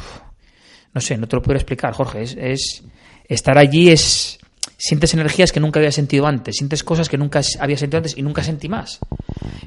[0.92, 2.22] No sé, no te lo puedo explicar, Jorge.
[2.22, 2.85] Es, es-
[3.28, 4.39] estar allí es.
[4.83, 8.23] Sientes energías que nunca había sentido antes, sientes cosas que nunca había sentido antes y
[8.23, 8.99] nunca sentí más.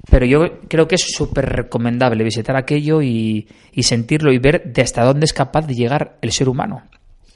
[0.10, 4.82] Pero yo creo que es súper recomendable visitar aquello y, y sentirlo y ver de
[4.82, 6.82] hasta dónde es capaz de llegar el ser humano.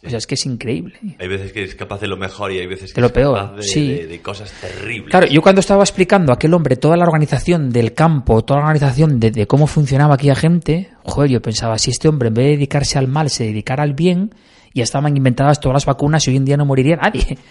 [0.06, 0.96] O sea, es que es increíble.
[1.20, 3.14] Hay veces que es capaz de lo mejor y hay veces que De lo es
[3.14, 3.88] peor, capaz de, sí.
[3.88, 5.10] de- de cosas terribles.
[5.12, 8.66] Claro, yo cuando estaba explicando a aquel hombre toda la organización del campo, toda la
[8.68, 12.46] organización de, de cómo funcionaba aquella gente, joder, yo pensaba, si este hombre en vez
[12.46, 14.34] de dedicarse al mal se dedicara al bien,
[14.74, 17.38] ya estaban inventadas todas las vacunas y hoy en día no moriría nadie.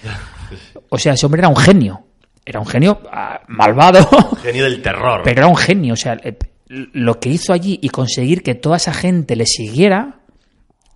[0.88, 2.06] O sea, ese hombre era un genio.
[2.44, 4.08] Era un genio ah, malvado,
[4.42, 5.22] Genio del terror.
[5.24, 5.94] pero era un genio.
[5.94, 10.20] O sea, eh, lo que hizo allí y conseguir que toda esa gente le siguiera,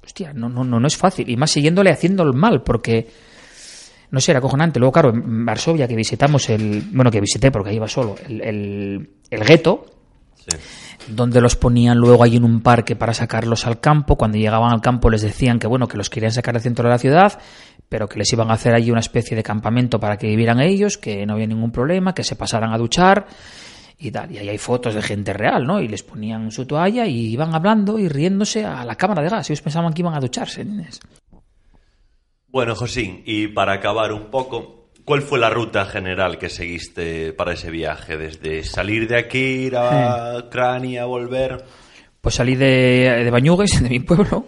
[0.04, 1.28] hostia, no, no, no, no es fácil.
[1.28, 3.09] Y más siguiéndole haciendo el mal, porque
[4.11, 4.78] no sé, era acojonante.
[4.78, 6.83] Luego, claro, en Varsovia, que visitamos el.
[6.92, 9.87] Bueno, que visité porque ahí iba solo, el, el, el gueto,
[10.48, 10.57] Sí.
[11.09, 14.16] donde los ponían luego allí en un parque para sacarlos al campo.
[14.16, 16.90] Cuando llegaban al campo les decían que bueno, que los querían sacar del centro de
[16.90, 17.38] la ciudad,
[17.88, 20.98] pero que les iban a hacer allí una especie de campamento para que vivieran ellos,
[20.98, 23.26] que no había ningún problema, que se pasaran a duchar
[23.98, 24.31] y tal.
[24.31, 25.81] Y ahí hay fotos de gente real, ¿no?
[25.81, 29.50] Y les ponían su toalla y iban hablando y riéndose a la cámara de gas.
[29.50, 30.62] Ellos pensaban que iban a ducharse.
[30.62, 31.00] ¿entiendes?
[32.48, 34.80] Bueno, Josín, y para acabar un poco,
[35.11, 38.16] ¿Cuál fue la ruta general que seguiste para ese viaje?
[38.16, 41.64] Desde salir de aquí, ir a Ucrania, volver.
[42.20, 44.44] Pues salí de, de Bañugues, de mi pueblo,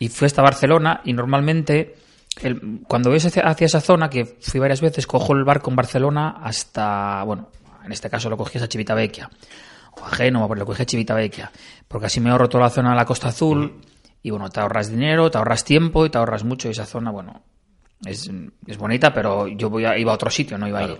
[0.00, 1.02] y fui hasta Barcelona.
[1.04, 1.94] Y normalmente,
[2.42, 5.76] el- cuando ves hacia, hacia esa zona, que fui varias veces, cojo el barco en
[5.76, 7.50] Barcelona hasta, bueno,
[7.84, 9.30] en este caso lo cogí hasta Civitavecchia,
[10.00, 11.52] o a Génova, pero lo cogí a Civitavecchia,
[11.86, 13.80] porque así me ahorro toda la zona de la Costa Azul.
[14.20, 16.66] Y bueno, te ahorras dinero, te ahorras tiempo y te ahorras mucho.
[16.66, 17.40] Y esa zona, bueno,
[18.06, 18.30] es,
[18.66, 20.96] es bonita, pero yo voy a- iba a otro sitio, no iba ahí.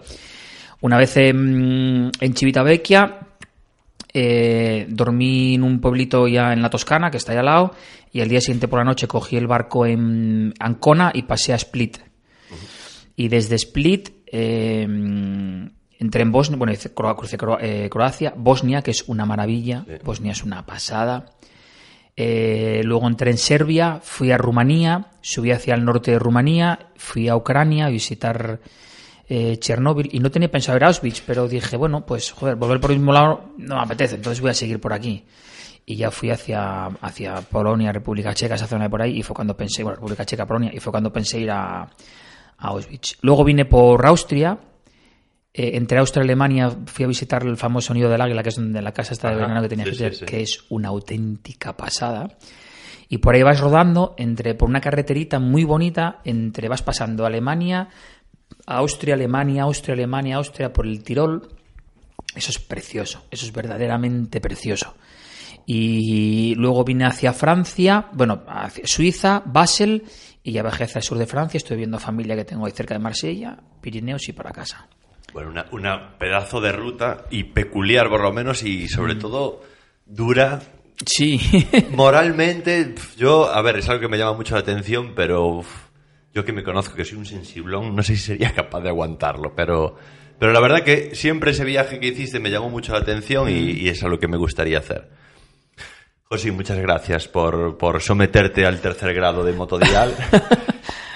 [0.80, 3.18] Una vez en, en Civitavecchia,
[4.12, 7.72] eh, dormí en un pueblito ya en la Toscana, que está ahí al lado,
[8.12, 11.56] y al día siguiente por la noche cogí el barco en Ancona y pasé a
[11.56, 11.98] Split.
[13.16, 14.82] Y desde Split eh,
[15.98, 16.72] entré en Bosnia, bueno,
[17.16, 21.26] crucé eh, Croacia, Bosnia, que es una maravilla, Bosnia es una pasada.
[22.16, 27.28] Eh, luego entré en Serbia, fui a Rumanía, subí hacia el norte de Rumanía, fui
[27.28, 28.60] a Ucrania a visitar
[29.28, 32.80] eh, Chernóbil y no tenía pensado ir a Auschwitz, pero dije, bueno, pues joder, volver
[32.80, 35.24] por el mismo lado no me apetece, entonces voy a seguir por aquí.
[35.86, 39.34] Y ya fui hacia, hacia Polonia, República Checa, esa zona de por ahí, y fue
[39.34, 41.88] cuando pensé, bueno, República Checa, Polonia, y fue cuando pensé ir a, a
[42.68, 43.18] Auschwitz.
[43.20, 44.56] Luego vine por Austria,
[45.56, 48.56] eh, entre Austria y Alemania fui a visitar el famoso Nido del Águila, que es
[48.56, 50.24] donde la casa está de verano que tenía sí, sí, sí.
[50.24, 52.36] que es una auténtica pasada.
[53.08, 57.88] Y por ahí vas rodando entre por una carreterita muy bonita, entre vas pasando Alemania,
[58.66, 61.48] Austria, Alemania, Austria, Alemania, Austria por el Tirol.
[62.34, 64.96] Eso es precioso, eso es verdaderamente precioso.
[65.66, 70.02] Y luego vine hacia Francia, bueno, hacia Suiza, Basel,
[70.42, 71.58] y ya bajé hacia el sur de Francia.
[71.58, 74.88] Estoy viendo familia que tengo ahí cerca de Marsella, Pirineos y para casa.
[75.34, 79.62] Bueno, una, una pedazo de ruta y peculiar por lo menos y sobre todo
[80.06, 80.62] dura
[81.06, 81.40] Sí,
[81.90, 82.94] moralmente.
[83.16, 85.66] Yo, a ver, es algo que me llama mucho la atención, pero uf,
[86.32, 89.54] yo que me conozco que soy un sensiblón, no sé si sería capaz de aguantarlo,
[89.54, 89.96] pero,
[90.38, 93.72] pero la verdad que siempre ese viaje que hiciste me llamó mucho la atención y,
[93.72, 95.10] y es algo que me gustaría hacer.
[96.22, 100.14] José, muchas gracias por, por someterte al tercer grado de motodial.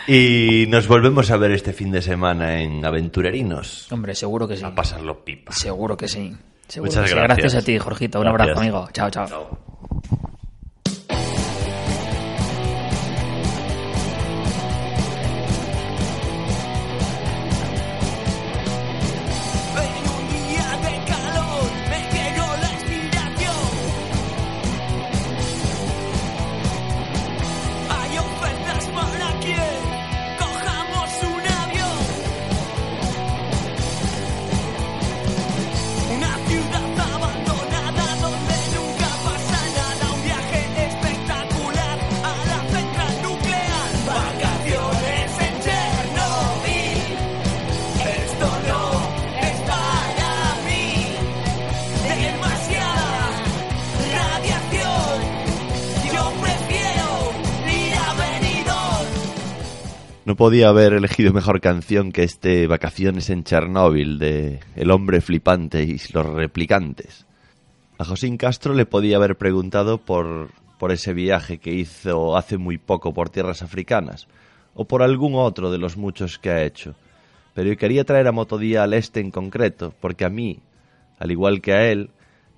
[0.09, 3.91] y nos volvemos a ver este fin de semana en Aventurerinos.
[3.93, 4.65] hombre, seguro que sí.
[4.65, 5.53] A pasarlo pipa.
[5.53, 6.35] Seguro que sí.
[6.67, 7.15] Seguro Muchas que sí.
[7.15, 7.39] gracias.
[7.39, 8.19] Gracias a ti, Jorgito.
[8.19, 8.41] Un Gracias.
[8.43, 8.89] abrazo, amigo.
[8.93, 9.27] Chao, chao.
[9.27, 9.59] Chao.
[60.29, 65.85] No podía haber elegido mejor canción que este Vacaciones en Chernóbil de El hombre flipante
[65.85, 67.25] y los replicantes.
[67.97, 72.77] A Josín Castro le podía haber preguntado por, por ese viaje que hizo hace muy
[72.77, 74.29] poco por tierras africanas,
[74.75, 76.95] o por algún otro de los muchos que ha hecho.
[77.55, 80.59] Pero yo quería traer a Motodía al este en concreto, porque a mí,
[81.19, 82.11] al igual que a él,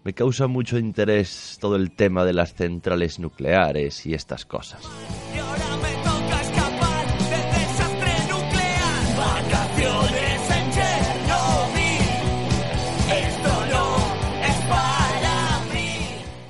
[0.03, 4.83] me causa mucho interés todo el tema de las centrales nucleares y estas cosas.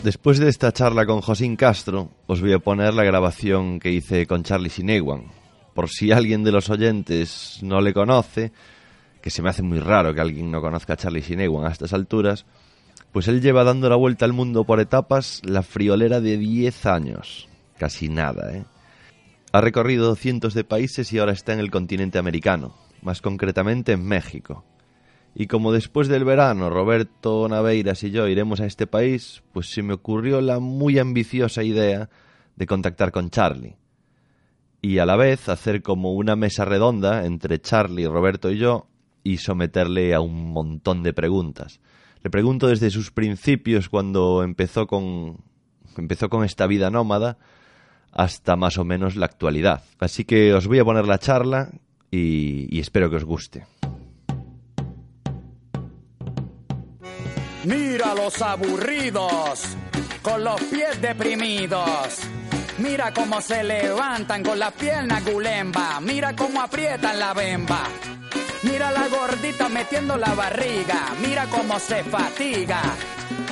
[0.03, 4.27] Después de esta charla con Josín Castro, os voy a poner la grabación que hice
[4.27, 5.25] con Charlie Sinewan.
[5.75, 8.51] Por si alguien de los oyentes no le conoce,
[9.21, 11.93] que se me hace muy raro que alguien no conozca a Charlie Sinewan a estas
[11.93, 12.47] alturas,
[13.13, 17.47] pues él lleva dando la vuelta al mundo por etapas la friolera de 10 años.
[17.77, 18.65] Casi nada, ¿eh?
[19.53, 24.05] Ha recorrido cientos de países y ahora está en el continente americano, más concretamente en
[24.07, 24.65] México.
[25.35, 29.83] Y como después del verano Roberto Naveiras y yo iremos a este país, pues se
[29.83, 32.11] me ocurrió la muy ambiciosa idea
[32.57, 33.77] de contactar con Charlie.
[34.83, 38.87] Y a la vez hacer como una mesa redonda entre Charlie, Roberto y yo
[39.23, 41.81] y someterle a un montón de preguntas.
[42.23, 45.39] Le pregunto desde sus principios cuando empezó con
[45.97, 47.39] empezó con esta vida nómada
[48.13, 49.85] hasta más o menos la actualidad.
[49.99, 51.71] Así que os voy a poner la charla
[52.11, 53.67] y, y espero que os guste.
[57.65, 59.61] Mira los aburridos,
[60.23, 62.21] con los pies deprimidos.
[62.79, 66.01] Mira cómo se levantan con la pierna gulemba.
[66.01, 67.85] Mira cómo aprietan la bemba.
[69.11, 71.09] gordita metiendo la barriga.
[71.21, 72.81] Mira cómo se fatiga.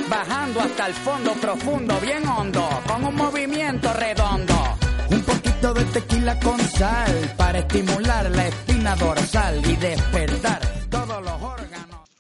[0.08, 4.78] Bajando hasta el fondo profundo, bien hondo, con un movimiento redondo.
[5.10, 11.18] Un poquito de tequila con sal para estimular la espina dorsal y despertar todos los
[11.18, 11.27] órganos.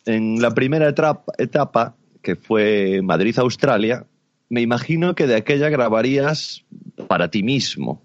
[0.08, 4.06] En la primera etapa, que fue Madrid-Australia,
[4.48, 6.64] me imagino que de aquella grabarías
[7.08, 8.00] para ti mismo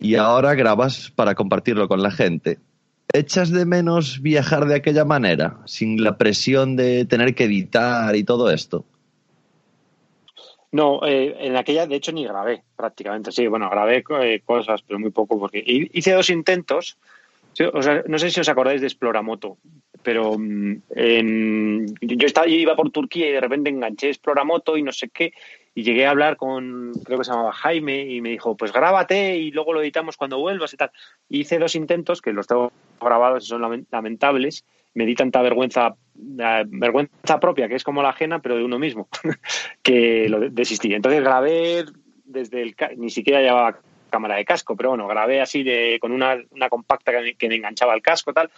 [0.00, 2.60] y ahora grabas para compartirlo con la gente.
[3.12, 8.24] ¿Echas de menos viajar de aquella manera, sin la presión de tener que editar y
[8.24, 8.86] todo esto?
[10.70, 13.32] No, eh, en aquella de hecho ni grabé prácticamente.
[13.32, 16.96] Sí, bueno, grabé eh, cosas, pero muy poco porque hice dos intentos.
[18.08, 19.58] No sé si os acordáis de Exploramoto,
[20.02, 20.76] pero mm,
[22.00, 25.32] yo estaba, yo iba por Turquía y de repente enganché Exploramoto y no sé qué
[25.74, 29.36] y llegué a hablar con, creo que se llamaba Jaime y me dijo, pues grábate
[29.38, 30.90] y luego lo editamos cuando vuelvas y tal.
[31.30, 34.66] Hice dos intentos que los tengo grabados y son lamen- lamentables.
[34.94, 35.94] Me di tanta vergüenza,
[36.38, 39.08] eh, vergüenza propia, que es como la ajena, pero de uno mismo,
[39.82, 40.92] que lo de- desistí.
[40.92, 41.86] Entonces grabé
[42.26, 43.78] desde el, ni siquiera llevaba
[44.12, 47.56] cámara de casco, pero bueno, grabé así de, con una, una compacta que que me
[47.56, 48.48] enganchaba al casco, tal.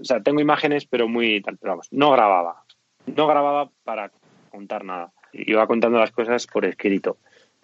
[0.00, 2.64] O sea, tengo imágenes, pero muy tal, pero vamos, no grababa.
[3.06, 4.10] No grababa para
[4.50, 5.12] contar nada.
[5.32, 7.18] Iba contando las cosas por escrito.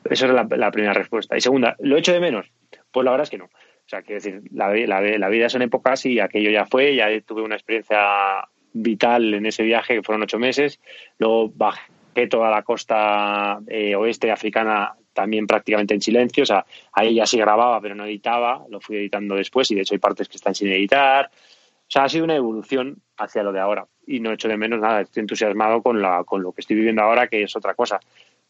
[0.05, 1.37] Esa es la, la primera respuesta.
[1.37, 2.51] Y segunda, ¿lo echo de menos?
[2.93, 3.47] Pues la verdad es que no.
[3.47, 7.09] O sea, quiero decir, la, la, la vida son épocas y aquello ya fue, ya
[7.21, 10.81] tuve una experiencia vital en ese viaje, que fueron ocho meses.
[11.19, 16.45] Luego bajé toda la costa eh, oeste africana también prácticamente en silencio.
[16.45, 18.65] O sea, ahí ya sí grababa, pero no editaba.
[18.71, 21.31] Lo fui editando después y de hecho hay partes que están sin editar.
[21.33, 23.87] O sea, ha sido una evolución hacia lo de ahora.
[24.07, 27.03] Y no echo de menos nada, estoy entusiasmado con, la, con lo que estoy viviendo
[27.03, 27.99] ahora, que es otra cosa.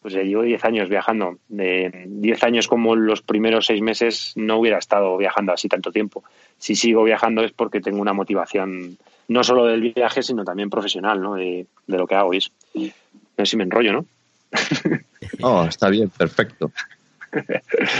[0.02, 1.38] Pues eh, llevo 10 años viajando.
[1.48, 6.24] De 10 años como los primeros seis meses no hubiera estado viajando así tanto tiempo.
[6.58, 8.98] Si sigo viajando es porque tengo una motivación
[9.28, 11.34] no solo del viaje, sino también profesional, ¿no?
[11.34, 12.34] De, de lo que hago.
[12.34, 14.06] Y es, no sé si me enrollo, ¿no?
[15.42, 16.70] Oh, está bien, perfecto.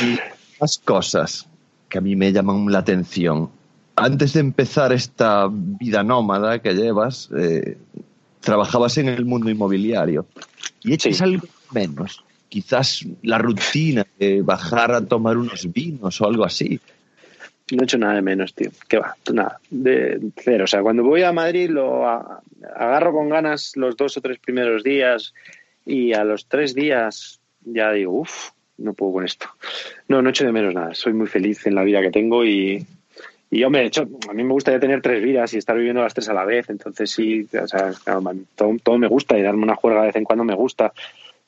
[0.03, 0.19] Y
[0.61, 1.47] más cosas
[1.89, 3.51] que a mí me llaman la atención.
[3.97, 7.79] Antes de empezar esta vida nómada que llevas, eh,
[8.41, 10.27] trabajabas en el mundo inmobiliario.
[10.83, 11.25] Y echas Sí.
[11.25, 12.23] algo menos.
[12.49, 16.81] Quizás la rutina de bajar a tomar unos vinos o algo así.
[17.73, 18.71] No he hecho nada de menos, tío.
[18.87, 19.17] ¿Qué va?
[19.33, 19.59] Nada.
[19.71, 20.65] De cero.
[20.65, 24.85] O sea, cuando voy a Madrid lo agarro con ganas los dos o tres primeros
[24.85, 25.35] días
[25.87, 29.47] y a los tres días ya digo, uff, no puedo con esto.
[30.09, 30.95] No, no he hecho de menos nada.
[30.95, 32.85] Soy muy feliz en la vida que tengo y,
[33.51, 36.13] y hombre, de hecho, a mí me gustaría tener tres vidas y estar viviendo las
[36.13, 36.69] tres a la vez.
[36.69, 37.93] Entonces sí, o sea,
[38.55, 40.93] todo me gusta y darme una juerga de vez en cuando me gusta.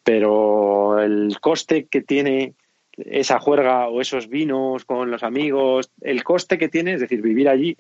[0.02, 2.54] Pero el coste que tiene
[2.96, 7.48] esa juerga o esos vinos con los amigos, el coste que tiene, es decir, vivir
[7.48, 7.76] allí,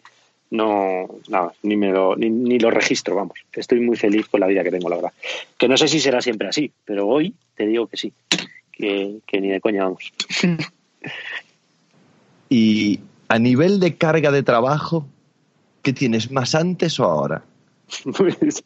[0.50, 3.38] no, nada, ni me lo, ni, ni lo registro, vamos.
[3.52, 5.12] Estoy muy feliz con la vida que tengo, la verdad.
[5.56, 8.12] Que no sé si será siempre así, pero hoy te digo que sí,
[8.72, 10.12] que, que ni de coña vamos.
[12.48, 15.06] Y a nivel de carga de trabajo,
[15.82, 17.42] ¿qué tienes más antes o ahora?
[18.16, 18.62] Pues,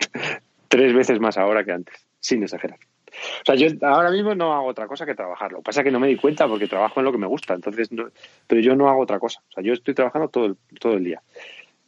[0.68, 2.78] Tres veces más ahora que antes, sin exagerar.
[3.12, 5.52] O sea, yo ahora mismo no hago otra cosa que trabajar.
[5.52, 7.26] Lo que pasa es que no me di cuenta porque trabajo en lo que me
[7.26, 7.54] gusta.
[7.54, 8.08] Entonces, no-
[8.46, 9.40] pero yo no hago otra cosa.
[9.50, 11.20] O sea, yo estoy trabajando todo el, todo el día.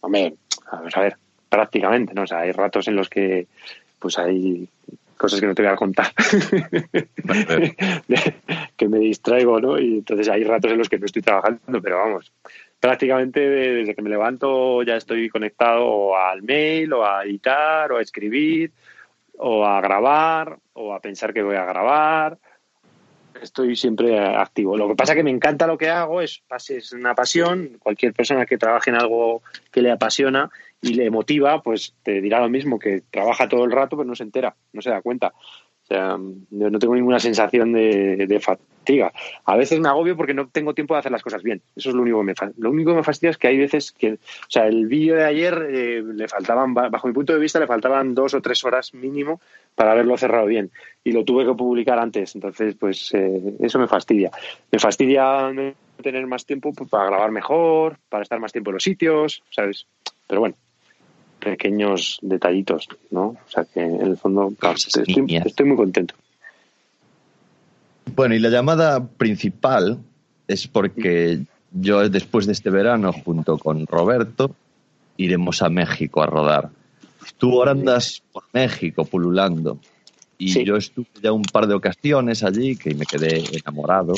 [0.05, 0.35] Hombre,
[0.71, 1.17] vamos a ver,
[1.49, 2.23] prácticamente, ¿no?
[2.23, 3.47] O sea, hay ratos en los que,
[3.99, 4.69] pues hay
[5.17, 6.13] cosas que no te voy a contar.
[8.77, 9.79] Que me distraigo, ¿no?
[9.79, 12.33] Y entonces hay ratos en los que no estoy trabajando, pero vamos,
[12.81, 18.03] prácticamente desde que me levanto ya estoy conectado al mail, o a editar, o a
[18.03, 18.73] escribir,
[19.39, 22.37] o a grabar, o a pensar que voy a grabar.
[23.41, 24.77] Estoy siempre activo.
[24.77, 27.79] Lo que pasa es que me encanta lo que hago, es, es una pasión.
[27.79, 32.41] Cualquier persona que trabaje en algo que le apasiona y le motiva, pues te dirá
[32.41, 35.33] lo mismo, que trabaja todo el rato, pero no se entera, no se da cuenta.
[35.85, 36.17] O sea,
[36.51, 39.13] yo no tengo ninguna sensación de, de fatiga.
[39.45, 41.61] A veces me agobio porque no tengo tiempo de hacer las cosas bien.
[41.77, 43.93] Eso es lo único que me Lo único que me fastidia es que hay veces
[43.93, 44.19] que, o
[44.49, 47.67] sea, el vídeo de ayer eh, le faltaban, ba- bajo mi punto de vista, le
[47.67, 49.41] faltaban dos o tres horas mínimo
[49.75, 50.71] para haberlo cerrado bien.
[51.03, 52.35] Y lo tuve que publicar antes.
[52.35, 54.31] Entonces, pues eh, eso me fastidia.
[54.73, 55.53] Me fastidia
[56.03, 59.87] tener más tiempo pues, para grabar mejor, para estar más tiempo en los sitios, ¿sabes?
[60.27, 60.57] Pero bueno,
[61.45, 63.27] pequeños detallitos, ¿no?
[63.27, 66.15] O sea que en el fondo Cosas estoy, estoy muy contento.
[68.15, 69.99] Bueno, y la llamada principal
[70.47, 71.41] es porque
[71.73, 74.55] yo después de este verano, junto con Roberto,
[75.17, 76.71] iremos a México a rodar.
[77.39, 79.79] Tú ahora andas por México pululando.
[80.37, 80.65] Y Sí.
[80.65, 84.15] yo estuve ya un par de ocasiones allí que me quedé enamorado.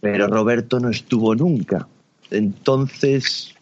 [0.00, 1.88] Pero Roberto no estuvo nunca.
[2.30, 3.54] Entonces,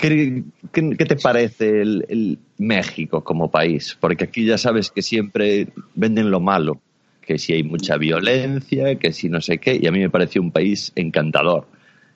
[0.00, 0.42] ¿Qué,
[0.72, 3.96] qué- qué te parece el, el México como país?
[4.00, 6.80] Porque aquí ya sabes que siempre venden lo malo,
[7.22, 10.40] que si hay mucha violencia, que si no sé qué, y a mí me pareció
[10.42, 11.66] un país encantador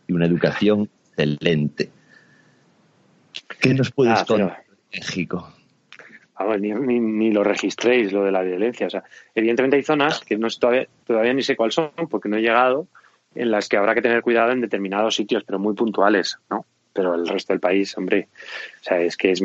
[0.06, 1.90] y una educación excelente.
[3.60, 5.52] ¿Qué nos puedes Ah, pero- contar de México?
[6.38, 8.86] Vamos, ni, ni, ni lo registréis, lo de la violencia.
[8.86, 9.04] O sea,
[9.34, 12.88] evidentemente hay zonas que no todavía, todavía ni sé cuáles son, porque no he llegado,
[13.34, 16.66] en las que habrá que tener cuidado en determinados sitios, pero muy puntuales, ¿no?
[16.92, 18.28] Pero el resto del país, hombre,
[18.80, 19.42] o sea, es que es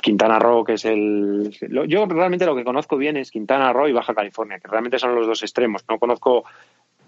[0.00, 1.50] Quintana Roo, que es el...
[1.88, 5.14] yo realmente lo que conozco bien es Quintana Roo y Baja California, que realmente son
[5.14, 5.84] los dos extremos.
[5.88, 6.44] No conozco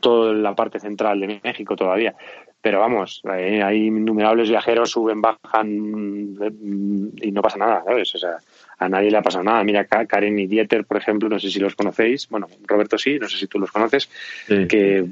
[0.01, 2.15] toda la parte central de México todavía.
[2.61, 8.15] Pero vamos, eh, hay innumerables viajeros, suben, bajan mm, y no pasa nada, ¿sabes?
[8.15, 8.37] O sea,
[8.79, 9.63] a nadie le ha pasado nada.
[9.65, 12.29] Mira, Ka- Karen y Dieter, por ejemplo, no sé si los conocéis.
[12.29, 14.11] Bueno, Roberto sí, no sé si tú los conoces.
[14.47, 14.67] Sí.
[14.69, 15.05] Que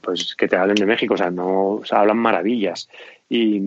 [0.00, 2.88] pues que te hablen de México, o sea, no, o sea, hablan maravillas.
[3.28, 3.60] Y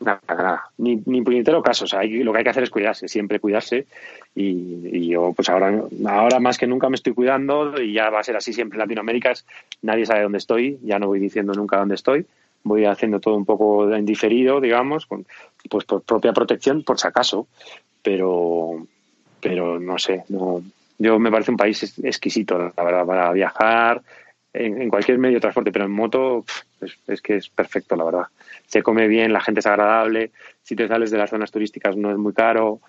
[0.00, 1.84] nada, nada, ni, ni puñetero caso.
[1.84, 3.86] O sea, lo que hay que hacer es cuidarse, siempre cuidarse.
[4.34, 8.20] Y, y yo, pues ahora, ahora más que nunca me estoy cuidando y ya va
[8.20, 9.30] a ser así siempre en Latinoamérica.
[9.32, 9.44] es-
[9.82, 12.26] Nadie sabe dónde estoy, ya no voy diciendo nunca dónde estoy.
[12.62, 15.24] Voy haciendo todo un poco en diferido, digamos, con,
[15.70, 17.46] pues por propia protección, por si acaso.
[18.02, 18.86] Pero,
[19.40, 20.62] pero no sé, no,
[20.98, 24.02] yo me parece un país exquisito, la verdad, para viajar
[24.52, 26.44] en, en cualquier medio de transporte, pero en moto
[26.80, 28.24] es, es que es perfecto, la verdad.
[28.66, 30.30] Se come bien, la gente es agradable,
[30.62, 32.80] si te sales de las zonas turísticas no es muy caro.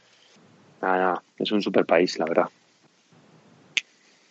[0.82, 2.46] Nada, nada, es un super país, la verdad.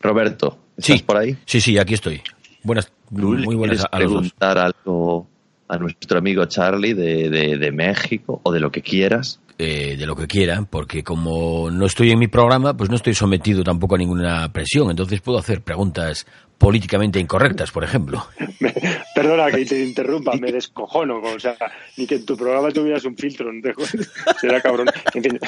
[0.00, 1.04] Roberto, ¿estás Sí.
[1.04, 1.36] por ahí?
[1.44, 2.22] Sí, sí, aquí estoy.
[2.62, 4.20] Buenas, ¿Tú le muy buenas a los dos.
[4.32, 5.26] preguntar algo
[5.68, 9.40] a nuestro amigo Charlie de, de- de México o de lo que quieras?
[9.62, 13.12] Eh, de lo que quiera, porque como no estoy en mi programa, pues no estoy
[13.12, 18.26] sometido tampoco a ninguna presión, entonces puedo hacer preguntas políticamente incorrectas, por ejemplo.
[19.14, 21.18] Perdona que te interrumpa, me descojono.
[21.18, 21.56] O sea,
[21.98, 23.74] ni que en tu programa tuvieras un filtro, no te.
[24.40, 24.86] Será cabrón.
[25.12, 25.38] En fin.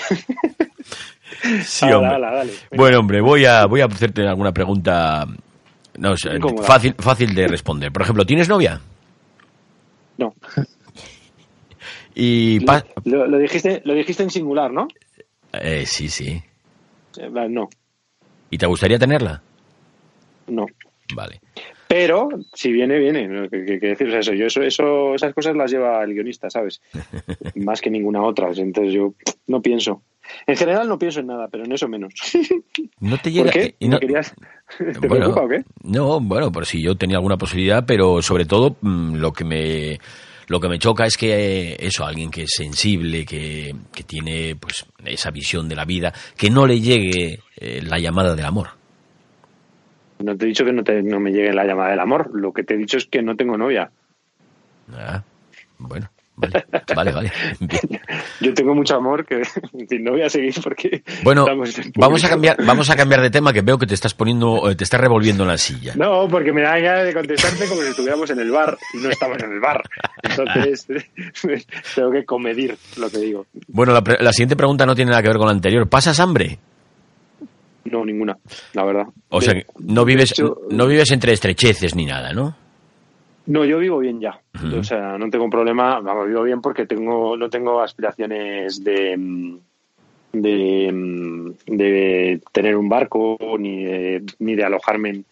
[1.65, 2.21] Sí, hombre.
[2.21, 2.53] dale.
[2.77, 5.27] Bueno, hombre, voy a, voy a hacerte alguna pregunta
[5.97, 6.15] no,
[6.63, 7.91] fácil, fácil de responder.
[7.91, 8.79] Por ejemplo, ¿tienes novia?
[10.19, 10.35] No.
[12.15, 14.89] Y pa- Lo, lo dijiste, lo dijiste en singular, ¿no?
[15.53, 16.43] eh, sí, sí.
[17.19, 17.69] Eh, No,
[18.51, 19.43] ¿Y te gustaría tenerla?
[20.49, 20.67] no.
[21.15, 21.41] Vale.
[21.89, 23.49] Pero si viene, viene.
[23.51, 24.09] ¿Qué, decir?
[24.09, 26.81] O sea, eso, yo eso, eso, esas cosas las lleva el guionista, ¿sabes?
[27.57, 28.51] Más que ninguna otra.
[28.57, 29.13] Entonces yo
[29.47, 30.03] no pienso.
[30.47, 32.15] En general no pienso en nada, pero en eso menos.
[33.01, 33.45] ¿No te llega?
[33.45, 33.75] ¿Por qué?
[33.81, 34.35] no- ¿Me querías?
[34.79, 35.65] ¿Te Bueno, preocupa o qué?
[35.85, 39.99] No, bueno, por si yo tenía alguna posibilidad, pero sobre todo mm, lo que me
[40.49, 41.33] lo que me choca es que
[41.73, 46.13] eh, eso, alguien que es sensible, que, que tiene pues esa visión de la vida,
[46.37, 48.69] que no le llegue eh, la llamada del amor.
[50.21, 52.31] No te he dicho que no, te, no me llegue la llamada del amor.
[52.33, 53.91] Lo que te he dicho es que no tengo novia.
[54.93, 55.23] Ah,
[55.79, 56.65] bueno, vale,
[56.95, 57.33] vale, vale.
[57.61, 58.01] Bien.
[58.41, 59.43] Yo tengo mucho amor que
[60.01, 61.47] no voy a seguir porque Bueno,
[61.97, 64.75] vamos a cambiar, vamos a cambiar de tema que veo que te estás poniendo, eh,
[64.75, 65.95] te estás revolviendo en la silla.
[65.97, 69.11] No, porque me da ganas de contestarte como si estuviéramos en el bar y no
[69.11, 69.83] estamos en el bar.
[70.23, 70.87] Entonces
[71.95, 73.47] tengo que comedir lo que digo.
[73.69, 75.89] Bueno, la, la siguiente pregunta no tiene nada que ver con la anterior.
[75.89, 76.59] ¿Pasas hambre?
[77.85, 78.39] No, ninguna,
[78.75, 79.07] la verdad.
[79.29, 82.57] O sea, no vives, hecho, no vives entre estrecheces ni nada, ¿no?
[83.47, 84.41] No, yo vivo bien ya.
[84.79, 86.01] O sea, no tengo problema.
[86.01, 89.59] Vamos, vivo bien porque tengo, no tengo aspiraciones de,
[90.33, 95.25] de, de tener un barco ni de, ni de alojarme en,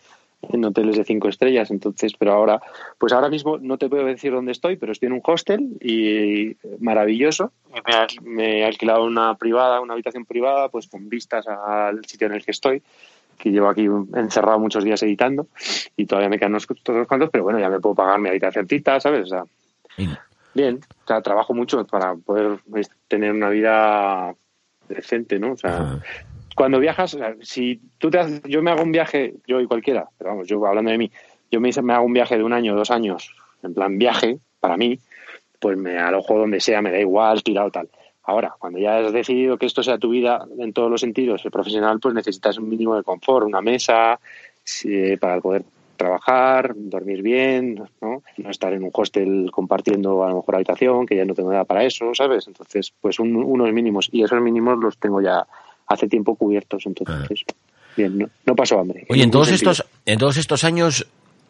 [0.43, 1.71] en hoteles de cinco estrellas.
[1.71, 2.61] Entonces, pero ahora,
[2.99, 6.57] pues ahora mismo no te puedo decir dónde estoy, pero estoy en un hostel y
[6.81, 7.53] maravilloso.
[7.73, 12.35] Me, me he alquilado una privada, una habitación privada, pues con vistas al sitio en
[12.35, 12.83] el que estoy
[13.41, 15.49] que llevo aquí encerrado muchos días editando
[15.97, 19.01] y todavía me quedan unos, unos cuantos, pero bueno, ya me puedo pagar mi habitacióncita,
[19.01, 19.23] ¿sabes?
[19.23, 19.45] O sea,
[20.55, 24.35] bien, o sea, trabajo mucho para poder pues, tener una vida
[24.89, 25.53] decente, ¿no?
[25.53, 26.03] O sea, Ajá.
[26.55, 29.67] cuando viajas, o sea, si tú te haces, yo me hago un viaje, yo y
[29.67, 31.11] cualquiera, pero vamos, yo hablando de mí,
[31.51, 34.99] yo me hago un viaje de un año, dos años, en plan viaje, para mí,
[35.59, 37.89] pues me alojo donde sea, me da igual, tirado tal.
[38.31, 41.51] Ahora, cuando ya has decidido que esto sea tu vida en todos los sentidos, el
[41.51, 44.21] profesional, pues necesitas un mínimo de confort, una mesa
[44.63, 45.65] sí, para poder
[45.97, 48.23] trabajar, dormir bien, ¿no?
[48.39, 51.65] No estar en un hostel compartiendo a lo mejor habitación, que ya no tengo nada
[51.65, 52.47] para eso, ¿sabes?
[52.47, 54.09] Entonces, pues un- unos mínimos.
[54.13, 55.45] Y esos mínimos los tengo ya
[55.89, 57.43] hace tiempo cubiertos, entonces,
[57.97, 59.05] bien, no, no paso hambre.
[59.11, 59.73] Oye, en todos sentido.
[59.73, 61.05] estos, en todos estos años,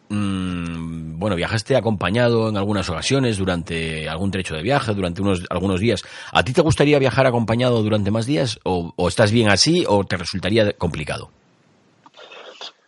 [0.09, 5.79] mm, bueno, viajaste acompañado en algunas ocasiones durante algún trecho de viaje, durante unos algunos
[5.79, 6.01] días.
[6.33, 10.17] ¿A ti te gustaría viajar acompañado durante más días o, estás bien así o te
[10.17, 11.29] resultaría complicado?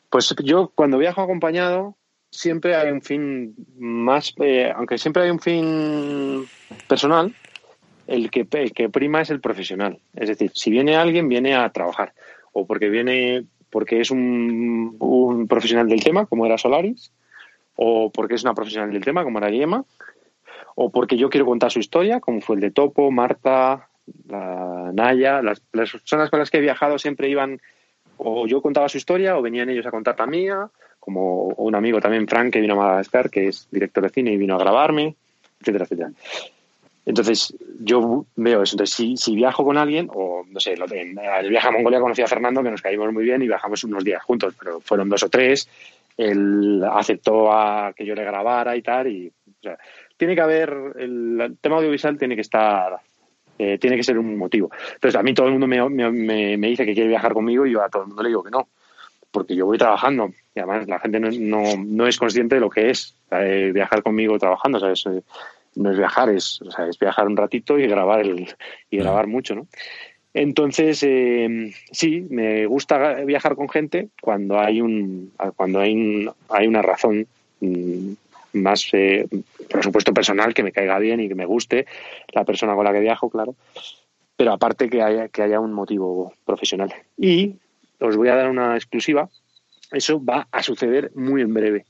[0.09, 1.95] Pues yo cuando viajo acompañado
[2.31, 6.47] siempre hay un fin más, eh, aunque siempre hay un fin
[6.87, 7.35] personal,
[8.07, 9.99] el que, el que prima es el profesional.
[10.15, 12.13] Es decir, si viene alguien, viene a trabajar.
[12.51, 17.11] O porque viene, porque es un, un profesional del tema, como era Solaris,
[17.75, 19.83] o porque es una profesional del tema, como era Yema,
[20.75, 23.89] o porque yo quiero contar su historia, como fue el de Topo, Marta,
[24.27, 27.59] la Naya, las, las personas con las que he viajado siempre iban,
[28.17, 30.69] o yo contaba su historia, o venían ellos a contar la mía,
[30.99, 34.37] como un amigo también, Frank, que vino a Madagascar, que es director de cine y
[34.37, 35.15] vino a grabarme,
[35.59, 36.11] etcétera, etcétera.
[37.05, 38.75] Entonces, yo veo eso.
[38.75, 42.21] Entonces, si, si viajo con alguien, o no sé, en el viaje a Mongolia conocí
[42.21, 45.23] a Fernando, que nos caímos muy bien y viajamos unos días juntos, pero fueron dos
[45.23, 45.67] o tres.
[46.17, 49.07] Él aceptó a que yo le grabara y tal.
[49.07, 49.77] Y, o sea,
[50.17, 52.97] tiene que haber, el, el tema audiovisual tiene que estar,
[53.57, 54.69] eh, tiene que ser un motivo.
[54.93, 57.71] Entonces, a mí todo el mundo me, me, me- dice que quiere viajar conmigo y
[57.71, 58.67] yo a todo el mundo le digo que no
[59.31, 62.61] porque yo voy trabajando y además la gente no, es- no, no es consciente de
[62.61, 65.03] lo que es eh, viajar conmigo trabajando, ¿sabes?
[65.07, 65.23] Eh,
[65.75, 68.45] No es viajar, es, o sea, es viajar un ratito y grabar el,
[68.91, 69.65] y grabar mucho, ¿no?
[70.33, 76.67] Entonces, eh, sí, me gusta viajar con gente cuando hay un cuando hay, un- hay
[76.67, 77.27] una razón
[77.61, 78.13] mm,
[78.53, 79.27] más, eh,
[79.69, 81.85] por supuesto, personal, que me caiga bien y que me guste
[82.33, 83.55] la persona con la que viajo, claro.
[84.35, 86.91] Pero aparte que haya, que haya un motivo profesional.
[87.17, 87.55] Y
[87.99, 89.29] os voy a dar una exclusiva.
[89.91, 91.85] Eso va a suceder muy en breve.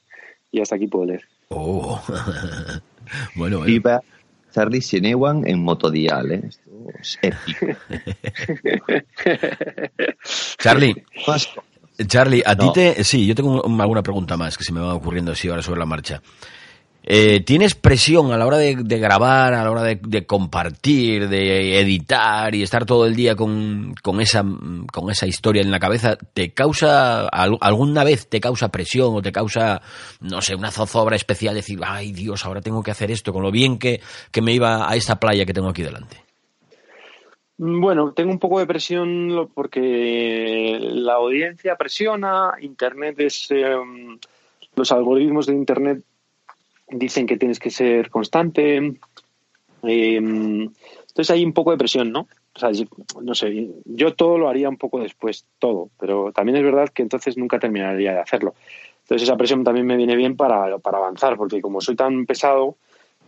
[0.52, 1.24] Y hasta aquí puedo leer.
[1.50, 2.02] Oh.
[3.36, 3.62] bueno, bueno.
[3.62, 4.02] Viva
[4.52, 6.50] Charlie Sinewan en Motodial, ¿eh?
[6.74, 7.68] Esto es épico.
[10.58, 10.96] Charlie,
[12.08, 13.04] Charlie, a ti te...
[13.04, 15.80] Sí, yo tengo un- alguna pregunta más que se me va ocurriendo así ahora sobre
[15.80, 16.22] la marcha.
[17.06, 21.28] Eh, ¿Tienes presión a la hora de, de grabar, a la hora de, de compartir,
[21.28, 24.42] de editar y estar todo el día con, con, esa,
[24.90, 26.16] con esa historia en la cabeza?
[26.34, 29.82] ¿Te causa, al- alguna vez te causa presión o te causa,
[30.22, 31.56] no sé, una zozobra especial?
[31.56, 34.00] Decir, ay Dios, ahora tengo que hacer esto, con lo bien que,
[34.32, 36.24] que me iba a esta playa que tengo aquí delante.
[37.58, 43.48] Mm, Bueno, tengo un poco de presión porque la audiencia presiona, Internet es...
[43.52, 43.76] eh,
[44.76, 46.04] los algoritmos de Internet
[46.90, 48.78] dicen que tienes que ser constante.
[49.84, 52.28] eh, entonces hay un poco de presión, ¿no?
[52.56, 52.70] O sea,
[53.22, 57.04] no sé, yo todo lo haría un poco después, todo, pero también es verdad que
[57.04, 58.56] entonces nunca terminaría de hacerlo.
[59.04, 62.78] Entonces esa presión también me viene bien para, para avanzar, porque como soy tan pesado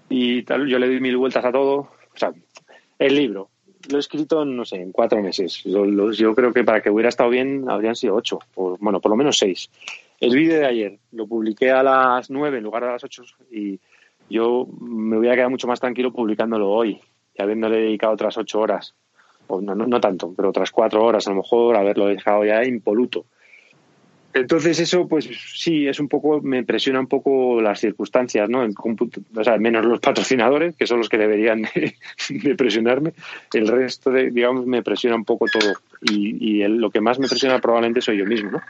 [0.10, 1.76] y tal, yo le doy mil vueltas a todo.
[1.80, 2.34] O sea,
[3.00, 3.50] el libro,
[3.90, 5.62] lo he escrito, no sé, en cuatro meses.
[5.64, 9.12] Yo, lo- yo creo que para que hubiera estado bien habrían sido ocho, bueno, por
[9.12, 9.70] lo menos seis.
[10.20, 13.24] El vídeo de ayer lo publiqué a las nueve en lugar de a las ocho
[13.52, 13.80] y
[14.30, 17.00] yo me hubiera quedado mucho más tranquilo publicándolo hoy
[17.38, 18.96] y habiéndole dedicado otras ocho horas.
[19.48, 22.64] O no, no, no tanto, pero otras cuatro horas a lo mejor, haberlo dejado ya
[22.66, 23.26] impoluto.
[24.36, 28.64] Entonces eso, pues sí, es un poco, me presiona un poco las circunstancias, ¿no?
[28.66, 31.96] En o sea, menos los patrocinadores, que son los que deberían de,
[32.30, 33.14] de presionarme.
[33.54, 35.74] El resto, de, digamos, me presiona un poco todo.
[36.02, 38.62] Y, y el- lo que más me presiona probablemente soy yo mismo, ¿no?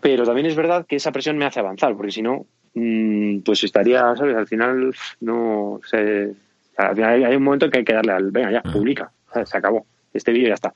[0.00, 2.44] Pero también es verdad que esa presión me hace avanzar, porque si no,
[2.74, 4.36] mm, pues estaría, ¿sabes?
[4.36, 6.32] Al final, no sé.
[6.76, 9.48] Al final hay- un momento en que hay que darle al, venga, ya, publica, ¿sabes?
[9.48, 9.86] se acabó.
[10.12, 10.74] Este vídeo ya está.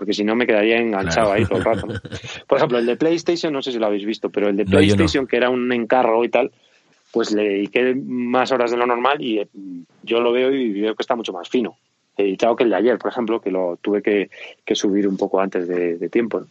[0.00, 1.32] Porque si no me quedaría enganchado Claro.
[1.32, 1.86] ahí todo el rato.
[1.88, 1.94] ¿no?
[2.48, 4.70] Por ejemplo, el de PlayStation, no sé si lo habéis visto, pero el de No,
[4.70, 4.78] yo no.
[4.96, 6.50] PlayStation, que era un encargo y tal,
[7.12, 9.48] pues le dediqué más horas de lo normal y eh,
[10.02, 11.76] yo lo veo y veo que está mucho más fino.
[12.16, 14.30] Editado que el de ayer, por ejemplo, que lo tuve que,
[14.64, 16.40] que subir un poco antes de, de tiempo.
[16.40, 16.46] ¿no?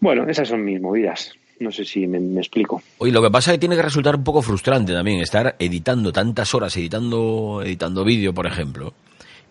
[0.00, 1.32] Bueno, esas son mis movidas.
[1.60, 2.82] No sé si me, me explico.
[2.98, 6.12] Oye, lo que pasa es que tiene que resultar un poco frustrante también estar editando
[6.12, 8.92] tantas horas, editando, editando vídeo, por ejemplo,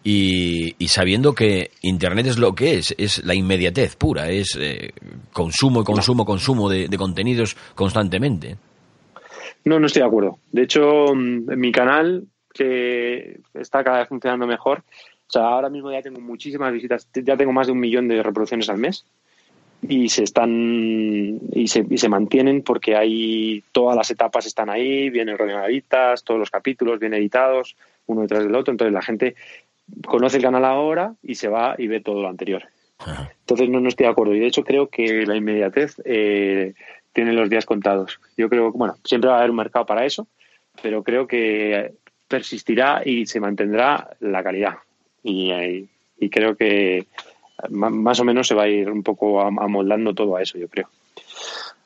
[0.04, 4.92] y, y sabiendo que Internet es lo que es, es la inmediatez pura, es eh,
[5.32, 8.58] consumo y consumo, consumo de, contenidos constantemente.
[9.64, 10.40] No, no estoy de acuerdo.
[10.52, 15.92] De hecho, mm, mi canal, que está cada vez funcionando mejor, o sea, ahora mismo
[15.92, 19.06] ya tengo muchísimas visitas, ya tengo más de un millón de reproducciones al mes
[19.88, 25.10] y se están y se, y se mantienen porque hay todas las etapas están ahí,
[25.10, 27.76] vienen ordenaditas, todos los capítulos bien editados,
[28.06, 29.36] uno detrás del otro, entonces la gente
[30.06, 32.64] conoce el canal ahora y se va y ve todo lo anterior.
[33.42, 36.74] Entonces no, no estoy de acuerdo y de hecho creo que la inmediatez eh,
[37.12, 38.20] tiene los días contados.
[38.38, 40.28] Yo creo, bueno, siempre va a haber un mercado para eso,
[40.82, 41.94] pero creo que
[42.28, 44.76] persistirá y se mantendrá la calidad.
[45.22, 47.06] Y, y creo que
[47.70, 50.68] más o menos se va a ir un poco am- amoldando todo a eso, yo
[50.68, 50.90] creo.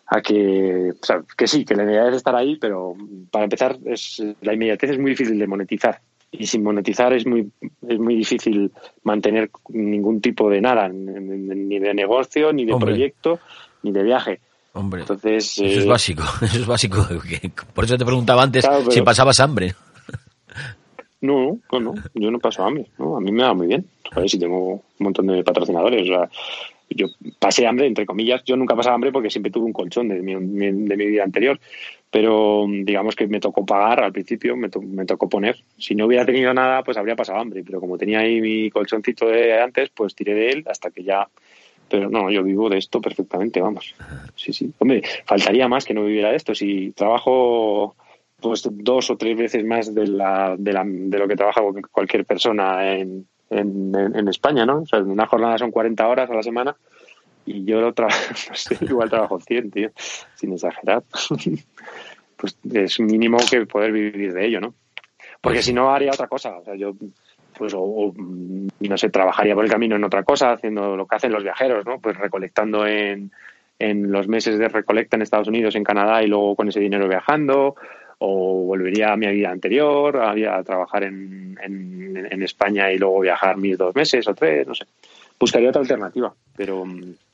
[0.07, 2.95] A que, o sea, que sí, que la inmediatez estará ahí, pero
[3.29, 5.99] para empezar, es, la inmediatez es muy difícil de monetizar.
[6.31, 7.49] Y sin monetizar es muy,
[7.87, 8.71] es muy difícil
[9.03, 12.91] mantener ningún tipo de nada, ni de negocio, ni de Hombre.
[12.91, 13.39] proyecto,
[13.83, 14.39] ni de viaje.
[14.73, 17.07] Hombre, Entonces, eso es eh, básico, eso es básico.
[17.73, 19.73] Por eso te preguntaba antes Claro, pero- si pasabas hambre.
[21.19, 23.17] No, no, no, yo no paso hambre, ¿no?
[23.17, 23.85] A mí me va muy bien.
[24.27, 26.03] Si tengo un montón de patrocinadores.
[26.03, 26.29] O sea,
[26.91, 27.07] yo
[27.39, 28.43] pasé hambre, entre comillas.
[28.45, 31.59] Yo nunca pasaba hambre porque siempre tuve un colchón de mi, de mi vida anterior.
[32.09, 35.57] Pero digamos que me tocó pagar al principio, me, me tocó poner.
[35.77, 37.63] Si no hubiera tenido nada, pues habría pasado hambre.
[37.65, 41.27] Pero como tenía ahí mi colchoncito de antes, pues tiré de él hasta que ya.
[41.89, 43.93] Pero no, yo vivo de esto perfectamente, vamos.
[44.35, 44.71] Sí, sí.
[44.79, 46.55] Hombre, faltaría más que no viviera de esto.
[46.55, 47.95] Si trabajo
[48.39, 52.23] pues dos o tres veces más de, la, de, la, de lo que trabaja cualquier
[52.23, 54.81] persona en, en, en España, ¿no?
[54.81, 56.75] O sea, en una jornada son 40 horas a la semana
[57.47, 58.19] y yo lo trabajo,
[58.49, 59.89] no sé, igual trabajo 100, tío,
[60.35, 61.03] sin exagerar.
[62.37, 64.73] pues es mínimo que poder vivir de ello, ¿no?
[65.41, 66.93] Porque si no haría otra cosa, o sea, yo
[67.57, 71.31] pues o, no sé, trabajaría por el camino en otra cosa, haciendo lo que hacen
[71.31, 71.99] los viajeros, ¿no?
[71.99, 73.31] Pues recolectando en,
[73.79, 77.07] en los meses de recolecta en Estados Unidos, en Canadá y luego con ese dinero
[77.07, 77.75] viajando,
[78.19, 83.57] o volvería a mi vida anterior, a, trabajar en, en, en, España y luego viajar
[83.57, 84.85] mis dos meses o tres, no sé.
[85.39, 86.83] Buscaría otra alternativa, pero,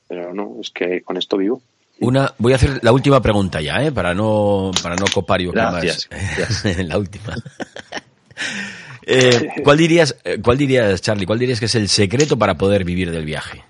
[0.08, 1.62] pero no, es que con esto vivo.
[2.00, 3.92] Una, voy a hacer la última pregunta ya, ¿eh?
[3.92, 6.08] para no para no copar y Gracias.
[6.10, 6.76] más.
[6.88, 7.34] la última.
[9.06, 13.10] eh, ¿Cuál dirías, cuál dirías, Charlie, cuál dirías que es el secreto para poder vivir
[13.10, 13.62] del viaje?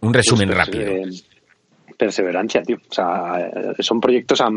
[0.00, 0.82] Un resumen Pues, rápido.
[0.86, 1.10] eh,
[1.96, 2.76] perseverancia, tío.
[2.88, 4.48] O sea, son proyectos a,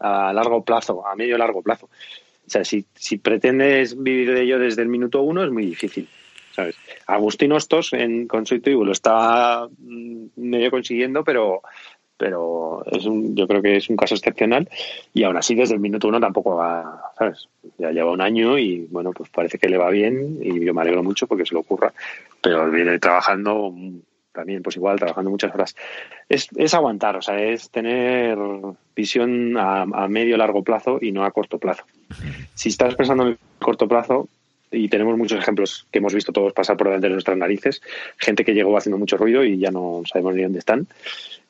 [0.00, 1.86] a, a largo plazo, a medio largo plazo.
[1.86, 6.08] O sea, si, si pretendes vivir de ello desde el minuto uno es muy difícil.
[7.06, 11.62] Agustín Hostos en, con Tribu lo está mm, medio consiguiendo, pero
[12.20, 14.68] pero es un, yo creo que es un caso excepcional
[15.14, 17.48] y aún así desde el minuto uno tampoco va, ¿sabes?
[17.78, 20.82] Ya lleva un año y bueno, pues parece que le va bien y yo me
[20.82, 21.94] alegro mucho porque se lo ocurra,
[22.42, 23.72] pero viene trabajando
[24.32, 25.74] también pues igual trabajando muchas horas.
[26.28, 28.36] Es, es aguantar, o sea, es tener
[28.94, 31.84] visión a, a medio largo plazo y no a corto plazo.
[32.54, 34.28] Si estás pensando en corto plazo,
[34.70, 37.82] y tenemos muchos ejemplos que hemos visto todos pasar por delante de nuestras narices,
[38.16, 40.86] gente que llegó haciendo mucho ruido y ya no sabemos ni dónde están.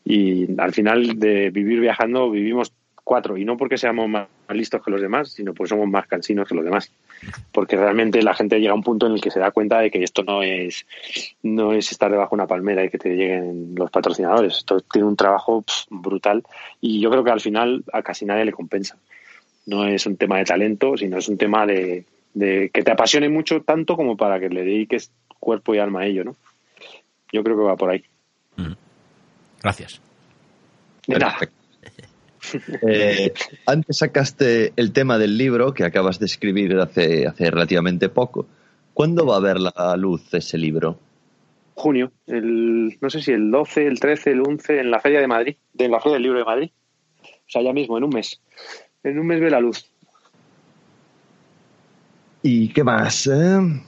[0.05, 2.73] Y al final de vivir viajando vivimos
[3.11, 6.49] cuatro, y no porque seamos más listos que los demás, sino porque somos más cansinos
[6.49, 6.93] que los demás.
[7.53, 9.91] Porque realmente la gente llega a un punto en el que se da cuenta de
[9.91, 10.87] que esto no es,
[11.43, 14.59] no es estar debajo de una palmera y que te lleguen los patrocinadores.
[14.59, 16.45] Esto tiene un trabajo brutal
[16.81, 18.97] y yo creo que al final a casi nadie le compensa.
[19.67, 22.05] No es un tema de talento, sino es un tema de,
[22.35, 26.07] de que te apasione mucho tanto como para que le dediques cuerpo y alma a
[26.07, 26.37] ello, ¿no?
[27.33, 28.05] Yo creo que va por ahí.
[28.57, 28.73] Mm.
[29.63, 30.01] Gracias.
[31.07, 31.39] De nada.
[32.83, 33.33] Eh,
[33.67, 38.47] antes sacaste el tema del libro que acabas de escribir hace, hace relativamente poco.
[38.95, 40.99] ¿Cuándo va a ver la luz ese libro?
[41.75, 45.27] Junio, el, no sé si el 12, el 13, el 11, en la Feria de
[45.27, 46.71] Madrid, de la Feria del Libro de Madrid.
[47.23, 48.41] O sea, ya mismo, en un mes.
[49.03, 49.91] En un mes ve la luz.
[52.43, 53.27] ¿Y qué más?
[53.27, 53.83] Eh?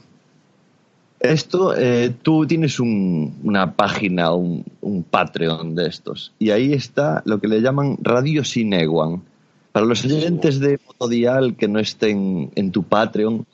[1.20, 7.22] Esto, eh, tú tienes un, una página, un, un, Patreon de estos, y ahí está
[7.24, 9.22] lo que le llaman Radio Sineguan.
[9.70, 13.46] Para los oyentes de Motodial que no estén en tu Patreon,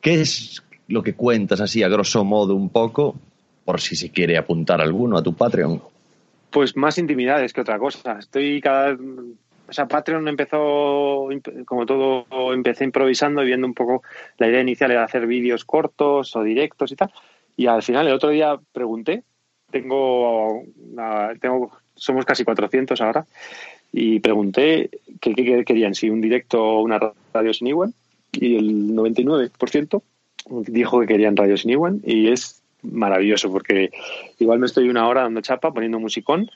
[0.00, 3.14] ¿qué es lo que cuentas así a grosso modo un poco,
[3.64, 5.80] por si se quiere apuntar alguno a tu Patreon?
[6.50, 8.18] Pues más intimidades que otra cosa.
[8.18, 8.96] Estoy cada
[9.70, 11.28] o sea, Patreon empezó,
[11.64, 14.02] como todo, empecé improvisando y viendo un poco,
[14.36, 17.12] la idea inicial era hacer vídeos cortos o directos y tal.
[17.56, 19.22] Y al final, el otro día pregunté,
[19.70, 20.64] tengo,
[21.40, 23.26] tengo somos casi 400 ahora,
[23.92, 24.90] y pregunté
[25.20, 26.98] qué, querían, si un directo o una
[27.32, 27.94] radio sin igual,
[28.32, 30.02] y el 99%
[30.66, 33.90] dijo que querían radio sin igual, y es maravilloso, porque
[34.40, 36.50] igual me estoy una hora dando chapa, poniendo musicón,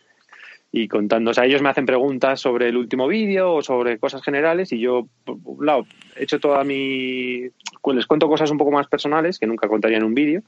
[0.77, 4.25] y contando, o sea, ellos me hacen preguntas sobre el último vídeo o sobre cosas
[4.25, 7.43] generales y yo, por un lado, he hecho toda mi...
[7.93, 10.43] les cuento cosas un poco más personales que nunca contaría en un vídeo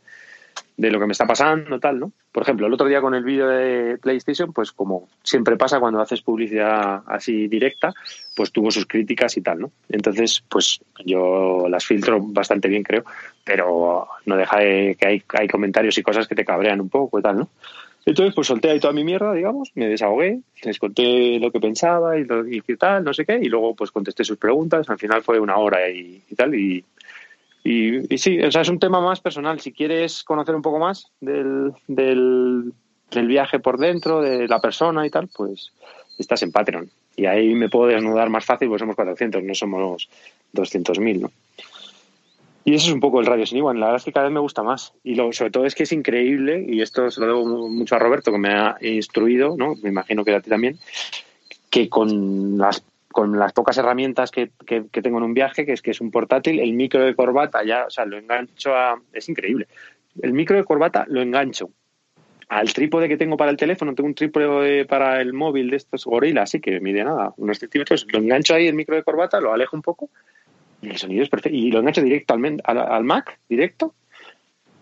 [0.76, 2.12] de lo que me está pasando, tal, ¿no?
[2.32, 6.00] Por ejemplo, el otro día con el vídeo de PlayStation, pues como siempre pasa cuando
[6.00, 7.94] haces publicidad así directa,
[8.34, 9.70] pues tuvo sus críticas y tal, ¿no?
[9.88, 13.04] Entonces, pues yo las filtro bastante bien, creo,
[13.44, 17.20] pero no deja de que hay, hay comentarios y cosas que te cabrean un poco
[17.20, 17.48] y tal, ¿no?
[18.06, 22.16] Entonces, pues solté ahí toda mi mierda, digamos, me desahogué, les conté lo que pensaba
[22.16, 25.24] y, lo, y tal, no sé qué, y luego pues contesté sus preguntas, al final
[25.24, 26.84] fue una hora y, tal, y,
[28.16, 29.58] sí, o sea, es un tema más personal.
[29.58, 32.72] Si quieres conocer un poco más del, del,
[33.10, 35.72] del viaje por dentro, de la persona y tal, pues
[36.16, 36.88] estás en Patreon.
[37.16, 40.08] Y ahí me puedo desnudar más fácil, porque somos 400, no somos
[40.54, 41.32] 200.000, ¿no?
[42.66, 43.78] Y eso es un poco el Radio Sin Igual.
[43.78, 44.92] La verdad es que cada vez me gusta más.
[45.04, 48.00] Y lo, sobre todo es que es increíble, y esto se lo debo mucho a
[48.00, 49.76] Roberto, que me ha instruido, ¿no?
[49.84, 50.76] Me imagino que a ti también,
[51.70, 55.80] que con las con las pocas herramientas que, que, tengo en un viaje, que es
[55.80, 59.00] que es un portátil, el micro de corbata ya, o sea, lo engancho a...
[59.10, 59.68] Es increíble.
[60.20, 61.70] El micro de corbata lo engancho
[62.48, 66.04] al trípode que tengo para el teléfono, tengo un trípode para el móvil de estos
[66.04, 69.52] gorilas, así que mide nada, unos centímetros, lo engancho ahí el micro de corbata, lo
[69.52, 70.10] alejo un poco
[70.82, 71.56] y el sonido es perfecto.
[71.56, 73.94] Y lo engancho directo al, al, al Mac, directo,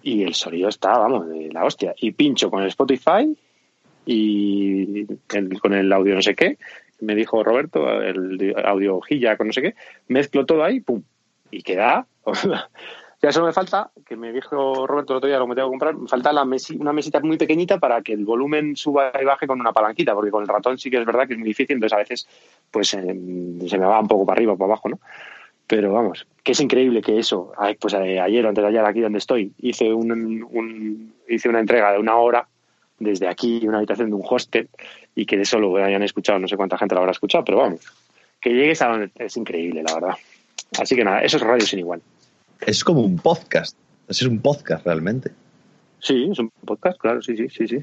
[0.02, 1.94] y el sonido está, vamos, de la hostia.
[1.98, 3.34] Y pincho con el Spotify
[4.06, 5.00] y
[5.32, 6.58] el- con el audio no sé qué,
[7.00, 9.74] me dijo Roberto, el audio hojilla con no sé qué,
[10.08, 11.02] mezclo todo ahí, pum,
[11.50, 12.06] y queda...
[13.22, 15.72] Ya solo me falta, que me dijo Roberto el otro día lo que tengo que
[15.72, 19.24] comprar, me falta la mesi- una mesita muy pequeñita para que el volumen suba y
[19.24, 21.48] baje con una palanquita, porque con el ratón sí que es verdad que es muy
[21.48, 22.28] difícil, entonces a veces
[22.70, 23.00] pues eh,
[23.66, 25.00] se me va un poco para arriba o para abajo, ¿no?
[25.66, 29.00] Pero vamos, que es increíble que eso, pues eh, ayer o antes de ayer aquí
[29.00, 32.46] donde estoy, hice un, un- hice una entrega de una hora
[32.98, 34.68] desde aquí, una habitación de un hostel,
[35.14, 37.58] y que de eso lo hayan escuchado, no sé cuánta gente lo habrá escuchado, pero
[37.58, 37.80] vamos,
[38.40, 40.14] que llegues a donde es increíble, la verdad.
[40.78, 42.02] Así que nada, eso es radio sin igual.
[42.60, 43.76] Es como un podcast.
[44.08, 45.30] Es un podcast realmente.
[45.98, 47.78] Sí, es un podcast, claro, sí, sí, sí, sí.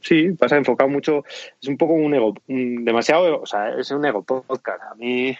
[0.00, 1.24] Sí, pasa enfocado mucho,
[1.60, 4.82] es un poco un ego, un- demasiado, o sea, es un ego podcast.
[4.90, 5.36] A mí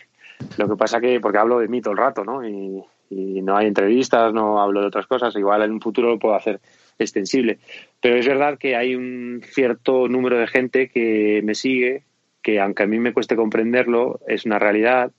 [0.56, 2.46] lo que pasa que, porque hablo de mí todo el rato, ¿no?
[2.46, 6.18] Y, y no hay entrevistas, no hablo de otras cosas, igual en un futuro lo
[6.18, 6.60] puedo hacer
[6.98, 7.58] extensible.
[8.00, 12.04] Pero es verdad que hay un cierto número de gente que me sigue,
[12.42, 15.12] que aunque a mí me cueste comprenderlo, es una realidad,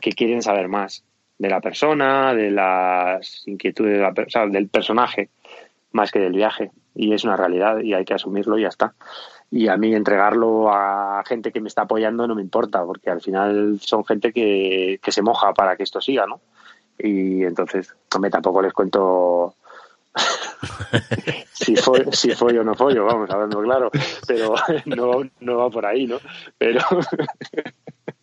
[0.00, 1.04] que quieren saber más
[1.38, 5.28] de la persona, de las inquietudes de la del personaje
[5.92, 6.70] más que del viaje.
[6.94, 8.94] Y es una realidad y hay que asumirlo y ya está.
[9.50, 13.22] Y a mí entregarlo a gente que me está apoyando no me importa, porque al
[13.22, 16.40] final son gente que, que se moja para que esto siga, ¿no?
[16.98, 19.54] Y entonces, hombre, tampoco les cuento
[21.52, 23.90] si fue si follo o no follo, vamos, hablando claro,
[24.26, 24.54] pero
[24.86, 26.18] no, no va por ahí, ¿no?
[26.56, 26.80] Pero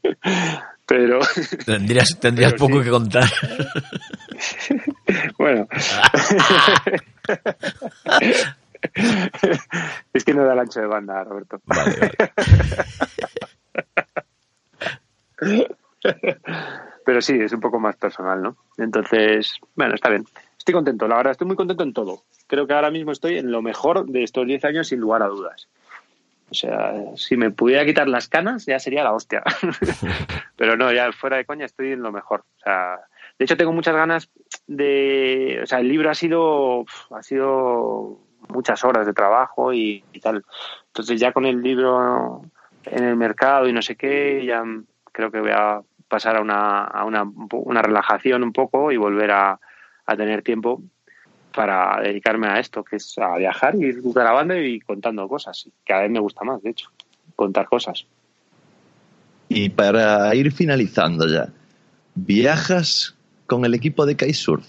[0.85, 1.19] pero
[1.65, 2.83] Tendrías, tendrías Pero poco sí.
[2.85, 3.29] que contar.
[5.37, 5.67] Bueno.
[10.15, 11.61] Es que no da el ancho de banda, Roberto.
[11.65, 12.11] Vale,
[15.41, 15.67] vale.
[17.05, 18.55] Pero sí, es un poco más personal, ¿no?
[18.77, 20.25] Entonces, bueno, está bien.
[20.57, 22.23] Estoy contento, la verdad, estoy muy contento en todo.
[22.47, 25.27] Creo que ahora mismo estoy en lo mejor de estos 10 años, sin lugar a
[25.27, 25.67] dudas.
[26.49, 29.43] O sea, si me pudiera quitar las canas, ya sería la hostia.
[30.55, 32.45] Pero no, ya fuera de coña, estoy en lo mejor.
[32.57, 33.01] O sea,
[33.37, 34.29] de hecho, tengo muchas ganas
[34.65, 35.59] de.
[35.61, 36.85] O sea, el libro ha sido.
[37.11, 40.43] Ha sido muchas horas de trabajo y, y tal.
[40.87, 42.43] Entonces, ya con el libro
[42.85, 44.63] en el mercado y no sé qué, ya
[45.11, 49.31] creo que voy a pasar a una, a una, una relajación un poco y volver
[49.31, 49.59] a,
[50.05, 50.81] a tener tiempo
[51.53, 55.69] para dedicarme a esto, que es a viajar y ir grabando y contando cosas.
[55.85, 56.89] Cada vez me gusta más, de hecho,
[57.35, 58.05] contar cosas.
[59.47, 61.49] Y para ir finalizando ya,
[62.13, 63.15] ¿viajas
[63.47, 64.67] con el equipo de Kitesurf?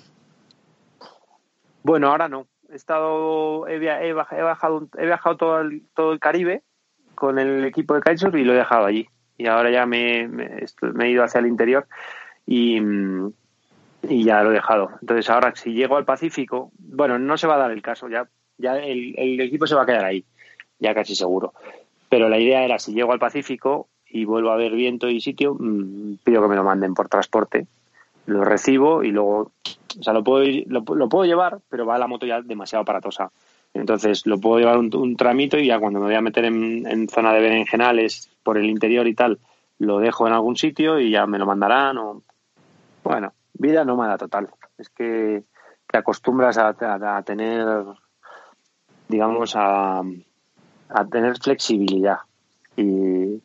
[1.83, 2.47] Bueno, ahora no.
[2.71, 6.63] He estado, he, he baj- he bajado, he viajado todo el, todo el Caribe
[7.15, 9.09] con el equipo de kitesurf y lo he dejado allí.
[9.39, 10.65] Y ahora ya me, me,
[10.95, 11.87] me he ido hacia el interior
[12.47, 12.79] y,
[14.09, 14.91] y ya lo he dejado.
[15.01, 18.27] Entonces ahora si llego al Pacífico, bueno, no se va a dar el caso, ya,
[18.59, 20.25] ya el, el equipo se va a quedar ahí,
[20.79, 21.53] ya casi seguro.
[22.09, 25.55] Pero la idea era si llego al Pacífico y vuelvo a ver viento y sitio,
[25.59, 27.67] mm, pido que me lo manden por transporte
[28.27, 29.53] lo recibo y luego,
[29.99, 33.31] o sea, lo puedo, lo, lo puedo llevar, pero va la moto ya demasiado aparatosa.
[33.75, 37.09] Entonces lo puedo llevar un, tramito y ya cuando me voy a meter en, en
[37.09, 39.39] zona de berenjenales por el interior y tal,
[39.79, 42.23] lo dejo en algún sitio y ya me lo mandarán o...
[43.05, 44.49] Bueno, vida nómada total.
[44.79, 45.45] Es que
[45.87, 46.73] te acostumbras a,
[47.23, 47.85] tener,
[49.09, 50.03] digamos, a,
[50.89, 52.19] a tener flexibilidad
[52.77, 53.41] y,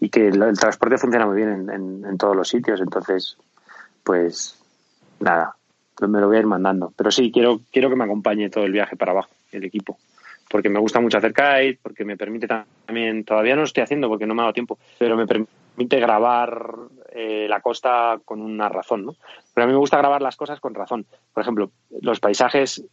[0.00, 2.80] y que el, transporte funciona muy bien en, en- en todos los sitios.
[2.80, 3.36] Entonces,
[4.04, 4.62] pues
[5.20, 5.56] nada,
[6.00, 6.92] me lo voy a ir mandando.
[6.96, 9.98] Pero sí, quiero, quiero que me acompañe todo el viaje para abajo, el equipo.
[10.50, 12.46] Porque me gusta mucho hacer kite, porque me permite
[12.86, 15.98] también, todavía no lo estoy haciendo porque no me ha dado tiempo, pero me permite
[16.00, 16.74] grabar
[17.12, 19.16] eh, la costa con una razón, ¿no?
[19.54, 21.06] Pero a mí me gusta grabar las cosas con razón.
[21.32, 21.70] Por ejemplo,
[22.02, 22.84] los paisajes,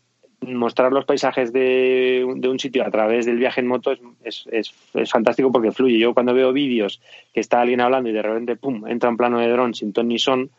[0.41, 3.91] mostrar los paisajes de, un- sitio a través del viaje en moto
[4.23, 5.99] es, es, es fantástico porque fluye.
[5.99, 7.01] Yo cuando veo vídeos
[7.33, 10.07] que está alguien hablando y de repente, pum, entra un plano de dron sin ton
[10.07, 10.49] ni son,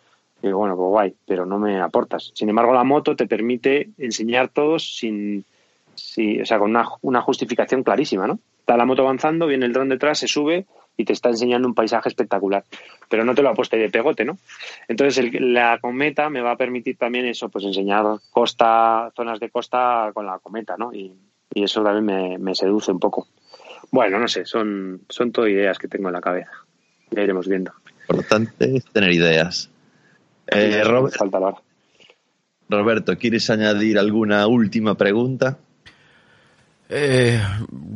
[0.43, 2.31] digo, bueno, pues guay, pero no me aportas.
[2.35, 5.45] Sin embargo, la moto te permite enseñar todos sin,
[5.95, 8.39] sí, o sea, con una, una justificación clarísima, ¿no?
[8.61, 10.67] Está la moto avanzando, viene el dron detrás, se sube
[10.97, 12.65] y te está enseñando un paisaje espectacular.
[13.09, 14.39] Pero no te lo ha de pegote, ¿no?
[14.87, 19.51] Entonces el- la cometa me va a permitir también eso, pues enseñar costa, zonas de
[19.51, 20.93] costa con la cometa, ¿no?
[20.93, 21.13] Y,
[21.55, 23.27] y eso también me, me seduce un poco.
[23.91, 26.53] Bueno, no sé, son, son todo ideas que tengo en la cabeza.
[27.11, 27.73] Ya iremos viendo.
[28.09, 29.70] importante es tener ideas.
[30.51, 31.17] Eh, Robert-.
[32.69, 35.59] Roberto, ¿quieres añadir alguna última pregunta?
[36.89, 37.41] Eh,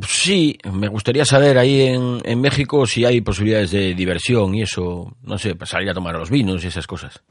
[0.07, 5.16] sí, me gustaría saber ahí en, en México si hay posibilidades de diversión y eso,
[5.24, 7.22] no sé, salir a tomar los vinos y esas cosas.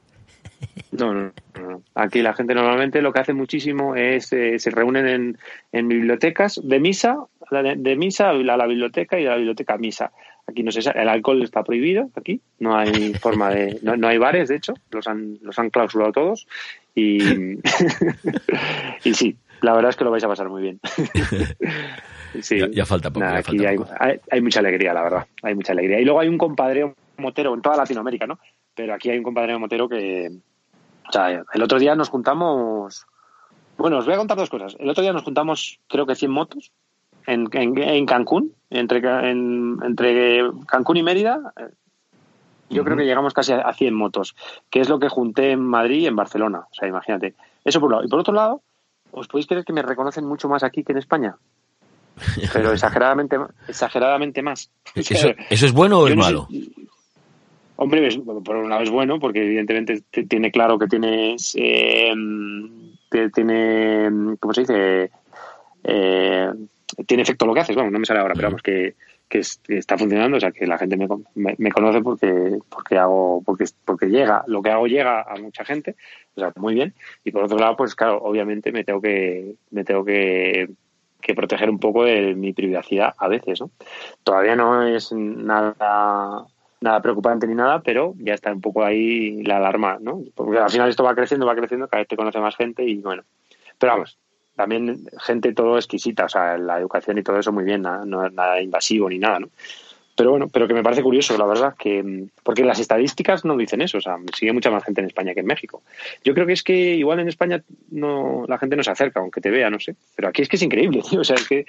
[0.91, 1.82] No, no, no, no.
[1.95, 5.38] Aquí la gente normalmente lo que hace muchísimo es eh, se reúnen en,
[5.71, 7.15] en bibliotecas de misa,
[7.49, 10.11] la de, de misa a la, la biblioteca y de la biblioteca a misa.
[10.46, 14.18] Aquí no se el alcohol está prohibido aquí, no hay forma de no, no hay
[14.18, 16.48] bares, de hecho, los han los han clausurado todos
[16.96, 17.20] y
[19.04, 20.80] y sí, la verdad es que lo vais a pasar muy bien.
[22.41, 22.58] Sí.
[22.58, 23.91] Ya- ya falta poco, Nada, ya aquí falta hay, poco.
[24.00, 25.28] hay- hay mucha alegría, la verdad.
[25.44, 26.00] Hay mucha alegría.
[26.00, 28.39] Y luego hay un compadreo motero en toda Latinoamérica, ¿no?
[28.74, 30.32] Pero aquí hay un compadreo motero que.
[31.08, 33.06] O sea, el otro día nos juntamos.
[33.78, 34.76] Bueno, os voy a contar dos cosas.
[34.80, 36.72] El otro día nos juntamos, creo que 100 motos
[37.28, 38.97] en, en, en Cancún, entre,
[39.30, 41.53] en- entre Cancún y Mérida.
[42.69, 44.36] Yo creo que llegamos casi a a 100 motos,
[44.69, 46.61] que es lo que junté en Madrid y en Barcelona.
[46.71, 47.36] O sea, imagínate.
[47.63, 48.05] Eso por un lado.
[48.05, 48.61] Y por otro lado,
[49.11, 51.36] ¿os podéis creer que me reconocen mucho más aquí que en España?
[52.51, 54.71] Pero exageradamente, exageradamente más.
[54.95, 56.47] ¿Eso, eso es bueno o es no sé- malo?
[57.76, 62.13] Hombre, es- por un lado es bueno porque evidentemente te- tiene claro que tienes, eh,
[63.34, 65.11] tiene, ¿cómo se dice?
[65.84, 66.49] Eh,
[67.08, 68.96] tiene efecto lo que haces, vamos, no me sale ahora, pero vamos, que,
[69.30, 72.58] que es- que está funcionando, o sea, que la gente me, me, me conoce porque,
[72.70, 75.96] porque hago, porque, porque llega, lo que hago llega a mucha gente,
[76.36, 76.94] o sea, muy bien.
[77.24, 80.70] Y por otro lado, pues claro, obviamente me tengo que, me tengo que,
[81.22, 83.72] que proteger un poco de mi privacidad a veces, ¿no?
[84.24, 86.46] Todavía no es nada
[86.82, 90.22] nada preocupante ni nada, pero ya está un poco ahí la alarma, ¿no?
[90.36, 92.98] Porque al final esto va creciendo, va creciendo, cada vez te conoce más gente y
[92.98, 93.24] bueno.
[93.80, 94.20] Pero vamos,
[94.56, 98.34] también gente todo exquisita, o sea, la educación y todo eso muy bien, no es
[98.34, 99.49] nada invasivo ni nada, ¿no?
[100.16, 103.82] Pero bueno, pero que me parece curioso, la verdad, que porque las estadísticas no dicen
[103.82, 105.82] eso, o sea, sigue mucha más gente en España que en México.
[106.24, 109.41] Yo creo que es que igual en España no la gente no se acerca, aunque
[109.41, 109.95] te vea, no sé.
[110.16, 111.66] Pero aquí es que es increíble, tío, o sea, es que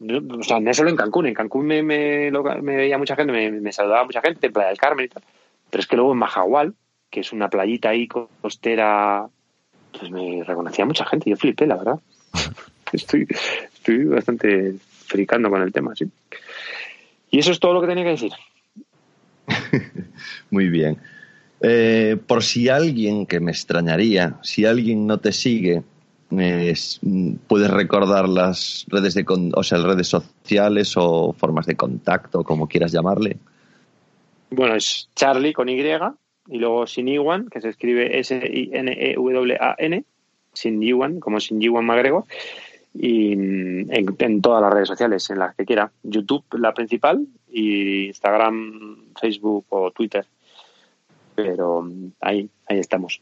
[0.00, 3.50] o sea, no solo en Cancún, en Cancún me, me, me veía mucha gente, me,
[3.50, 5.24] me saludaba mucha gente, en Playa del Carmen y tal.
[5.68, 6.74] Pero es que luego en Majahual,
[7.10, 9.26] que es una playita ahí costera,
[9.98, 11.98] pues me reconocía mucha gente, yo flipé, la verdad.
[12.92, 13.26] Estoy,
[13.74, 14.74] estoy bastante
[15.06, 16.06] fricando con el tema, sí.
[17.30, 18.32] Y eso es todo lo que tenía que decir.
[20.50, 20.96] Muy bien.
[21.60, 25.82] Eh, por si alguien, que me extrañaría, si alguien no te sigue,
[26.30, 27.00] eh, es-
[27.46, 29.24] puedes recordar las redes de,
[29.54, 33.36] o sea, redes sociales o formas de contacto, como quieras llamarle.
[34.50, 35.78] Bueno, es Charlie con Y
[36.50, 40.04] y luego sin Iwan, que se escribe E S-I-N-E-W-A-N,
[40.52, 42.24] sin Iwan, como sin Iwan McGregor,
[42.94, 45.90] y mm, en, en todas las redes sociales, en las que quiera.
[46.02, 50.26] YouTube, la principal, y Instagram, Facebook o Twitter.
[51.34, 53.20] Pero mm, ahí, ahí estamos.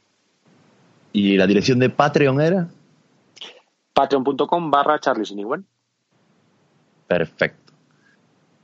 [1.13, 2.69] ¿Y la dirección de Patreon era?
[3.93, 5.65] Patreon.com barra Charlie sin.
[7.07, 7.73] Perfecto.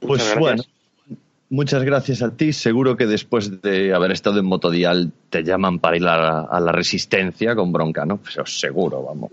[0.01, 0.63] Pues bueno.
[1.53, 2.53] Muchas gracias a ti.
[2.53, 6.61] Seguro que después de haber estado en Motodial te llaman para ir a la, a
[6.61, 8.17] la resistencia con bronca, ¿no?
[8.17, 9.31] Pues seguro, vamos.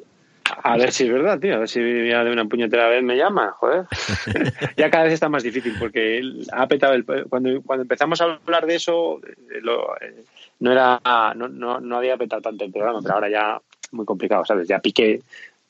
[0.63, 1.55] A ver si es verdad, tío.
[1.55, 3.85] A ver si ya de una puñetera vez me llama, joder.
[4.77, 7.05] ya cada vez está más difícil porque él ha petado el...
[7.05, 10.25] Cuando, cuando empezamos a hablar de eso, eh, lo- eh,
[10.59, 10.99] no era
[11.35, 13.61] no, no, no había petado tanto el programa, pero ahora ya
[13.91, 14.67] muy complicado, ¿sabes?
[14.67, 15.21] Ya Piqué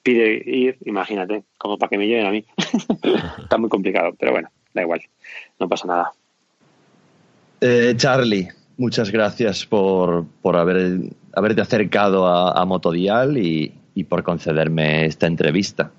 [0.02, 2.44] pide ir, imagínate, como para que me lleven a mí.
[3.44, 5.02] está muy complicado, pero bueno, da igual.
[5.60, 6.12] No pasa nada.
[7.62, 8.48] Eh, Charlie,
[8.78, 11.00] muchas gracias por, por haber,
[11.34, 15.92] haberte acercado a, a Motodial y, y por concederme esta entrevista.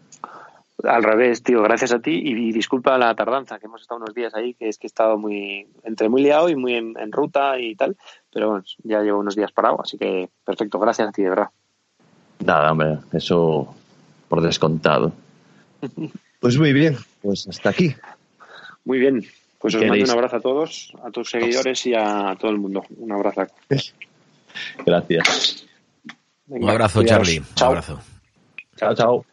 [0.82, 4.14] Al revés, tío, gracias a ti y, y disculpa la tardanza, que hemos estado unos
[4.14, 7.12] días ahí, que es que he estado muy, entre muy liado y muy en, en
[7.12, 7.96] ruta y tal,
[8.32, 11.48] pero bueno, ya llevo unos días parado, así que perfecto, gracias a ti, de verdad.
[12.42, 13.74] Nada, hombre, eso
[14.28, 15.12] por descontado.
[16.40, 17.94] Pues muy bien, pues hasta aquí.
[18.86, 19.22] Muy bien,
[19.60, 22.82] pues os mando un abrazo a todos, a tus seguidores y a todo el mundo.
[22.96, 23.46] Un abrazo.
[24.86, 25.66] Gracias.
[26.46, 27.28] Venga, Un abrazo, cuidaos.
[27.28, 27.38] Charlie.
[27.38, 28.00] Un abrazo.
[28.76, 29.24] Chao, chao.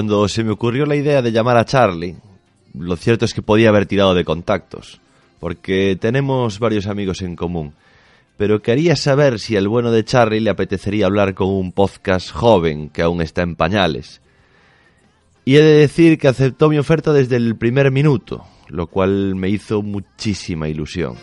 [0.00, 2.16] Cuando se me ocurrió la idea de llamar a Charlie,
[2.72, 4.98] lo cierto es que podía haber tirado de contactos,
[5.38, 7.74] porque tenemos varios amigos en común.
[8.38, 12.88] Pero quería saber si al bueno de Charlie le apetecería hablar con un podcast joven
[12.88, 14.22] que aún está en pañales.
[15.44, 19.50] Y he de decir que aceptó mi oferta desde el primer minuto, lo cual me
[19.50, 21.16] hizo muchísima ilusión.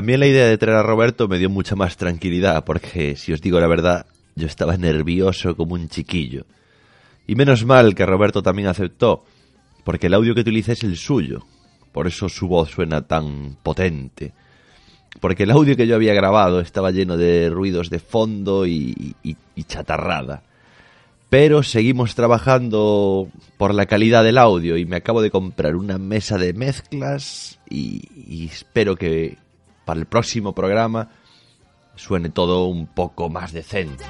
[0.00, 3.42] También la idea de traer a Roberto me dio mucha más tranquilidad, porque si os
[3.42, 6.46] digo la verdad, yo estaba nervioso como un chiquillo.
[7.26, 9.24] Y menos mal que Roberto también aceptó,
[9.84, 11.44] porque el audio que utiliza es el suyo,
[11.92, 14.32] por eso su voz suena tan potente.
[15.20, 19.14] Porque el audio que yo había grabado estaba lleno de ruidos de fondo y,
[19.68, 20.44] chatarrada.
[21.28, 23.28] Pero seguimos trabajando
[23.58, 28.46] por la calidad del audio y me acabo de comprar una mesa de mezclas y
[28.46, 29.36] espero que
[29.84, 31.10] para el próximo programa
[31.96, 34.04] suene todo un poco más decente.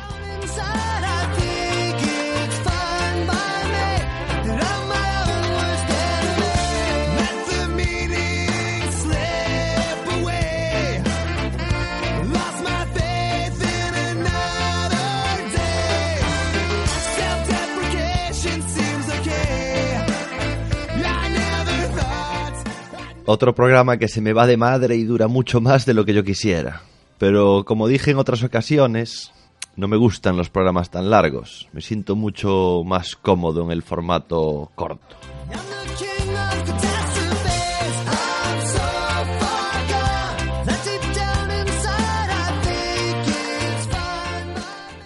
[23.32, 26.12] Otro programa que se me va de madre y dura mucho más de lo que
[26.12, 26.82] yo quisiera.
[27.16, 29.30] Pero como dije en otras ocasiones,
[29.76, 31.68] no me gustan los programas tan largos.
[31.72, 35.14] Me siento mucho más cómodo en el formato corto.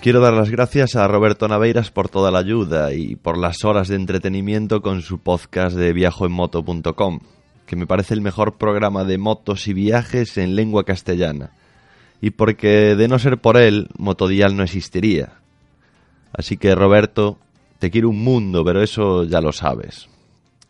[0.01, 3.89] Quiero dar las gracias a Roberto Naveiras por toda la ayuda y por las horas
[3.89, 7.21] de entretenimiento con su podcast de viajoenmoto.com,
[7.67, 11.51] que me parece el mejor programa de motos y viajes en lengua castellana.
[12.21, 15.35] Y porque de no ser por él, Motodial no existiría.
[16.33, 17.39] Así que Roberto,
[17.79, 20.09] te quiero un mundo, pero eso ya lo sabes.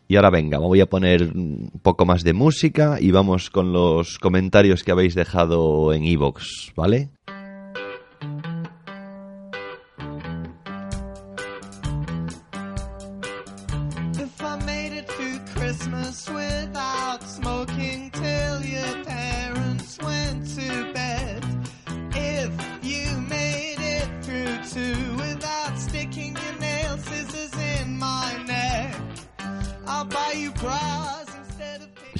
[0.07, 3.73] Y ahora venga, me voy a poner un poco más de música y vamos con
[3.73, 7.09] los comentarios que habéis dejado en iVoox, ¿vale?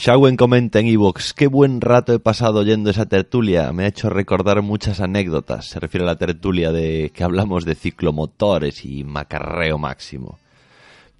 [0.05, 4.07] Shawen comenta en iVoox, qué buen rato he pasado oyendo esa tertulia, me ha hecho
[4.07, 9.79] recordar muchas anécdotas, se refiere a la tertulia de que hablamos de ciclomotores y macarreo
[9.79, 10.37] máximo.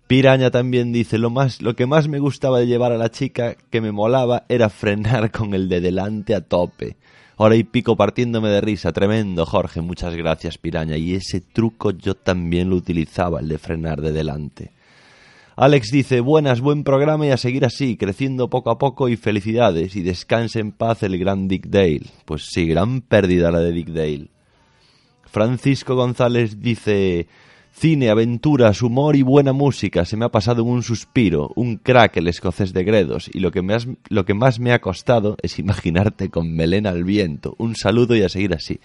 [0.06, 3.56] Piraña también dice, lo, más, lo que más me gustaba de llevar a la chica
[3.72, 6.96] que me molaba era frenar con el de delante a tope.
[7.38, 12.14] Hora y pico partiéndome de risa, tremendo Jorge, muchas gracias Piraña, y ese truco yo
[12.14, 14.75] también lo utilizaba, el de frenar de delante.
[15.58, 19.96] Alex dice, buenas, buen programa y a seguir así, creciendo poco a poco y felicidades,
[19.96, 22.02] y descanse en paz el gran Dick Dale.
[22.26, 24.28] Pues sí, gran pérdida la de Dick Dale.
[25.24, 27.28] Francisco González dice,
[27.72, 32.18] cine, aventuras, humor y buena música, se me ha pasado en un suspiro, un crack
[32.18, 35.38] el escocés de Gredos, y lo que, me has- lo que más me ha costado
[35.42, 37.56] es imaginarte con melena al viento.
[37.60, 38.82] Un saludo y a seguir así.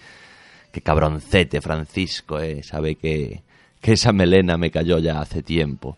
[0.71, 3.41] Qué cabroncete, Francisco, eh, sabe que,
[3.81, 5.97] que esa melena me cayó ya hace tiempo.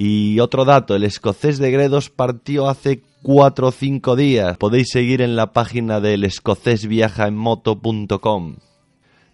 [0.00, 4.56] Y otro dato, el escocés de Gredos partió hace cuatro o cinco días.
[4.56, 8.58] Podéis seguir en la página del escocésviajaenmoto.com.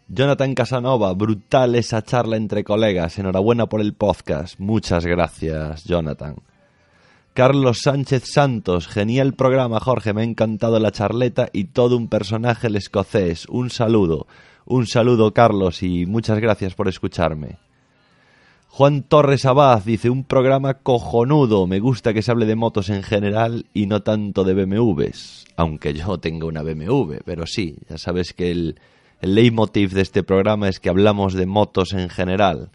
[0.08, 3.18] Jonathan Casanova, brutal esa charla entre colegas.
[3.18, 4.58] Enhorabuena por el podcast.
[4.58, 6.36] Muchas gracias, Jonathan.
[7.34, 10.14] Carlos Sánchez Santos, genial programa, Jorge.
[10.14, 13.46] Me ha encantado la charleta y todo un personaje el escocés.
[13.50, 14.26] Un saludo.
[14.64, 17.58] Un saludo, Carlos, y muchas gracias por escucharme.
[18.76, 23.04] Juan Torres Abad dice, un programa cojonudo, me gusta que se hable de motos en
[23.04, 28.32] general y no tanto de BMWs, aunque yo tenga una BMW, pero sí, ya sabes
[28.32, 28.80] que el,
[29.20, 32.70] el leitmotiv de este programa es que hablamos de motos en general.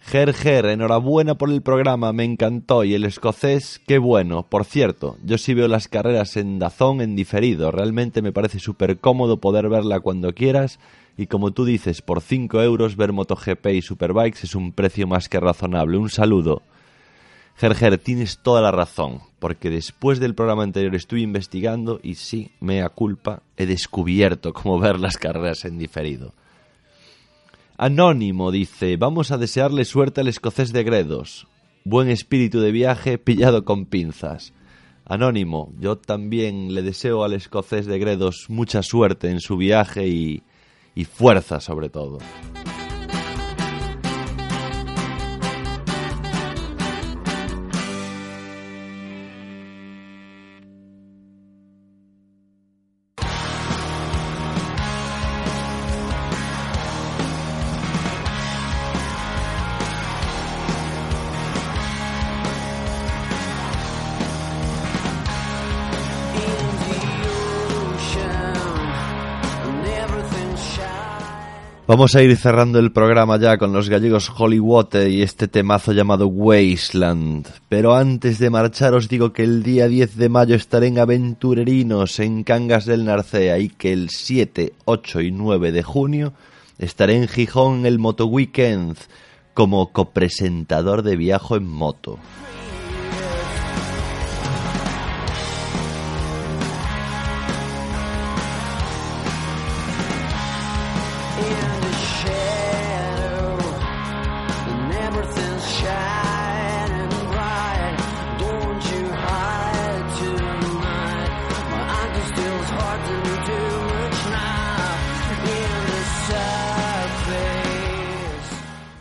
[0.00, 4.42] Ger Ger, enhorabuena por el programa, me encantó y el escocés, qué bueno.
[4.42, 8.98] Por cierto, yo sí veo las carreras en Dazón en diferido, realmente me parece súper
[8.98, 10.78] cómodo poder verla cuando quieras
[11.18, 15.28] y como tú dices, por 5 euros ver MotoGP y Superbikes es un precio más
[15.28, 15.98] que razonable.
[15.98, 16.62] Un saludo.
[17.56, 22.88] Gerger, tienes toda la razón, porque después del programa anterior estuve investigando y sí, mea
[22.88, 26.34] culpa, he descubierto cómo ver las carreras en diferido.
[27.76, 31.48] Anónimo dice, vamos a desearle suerte al escocés de Gredos.
[31.82, 34.52] buen espíritu de viaje pillado con pinzas.
[35.04, 40.42] Anónimo, yo también le deseo al escocés de Gredos mucha suerte en su viaje y,
[40.98, 42.18] y fuerza sobre todo.
[71.88, 76.26] Vamos a ir cerrando el programa ya con los gallegos Hollywood y este temazo llamado
[76.26, 77.48] Wasteland.
[77.70, 82.20] Pero antes de marchar os digo que el día 10 de mayo estaré en Aventurerinos
[82.20, 86.34] en Cangas del Narcea y que el 7, 8 y 9 de junio
[86.78, 88.98] estaré en Gijón en el Moto Weekend
[89.54, 92.18] como copresentador de Viajo en Moto.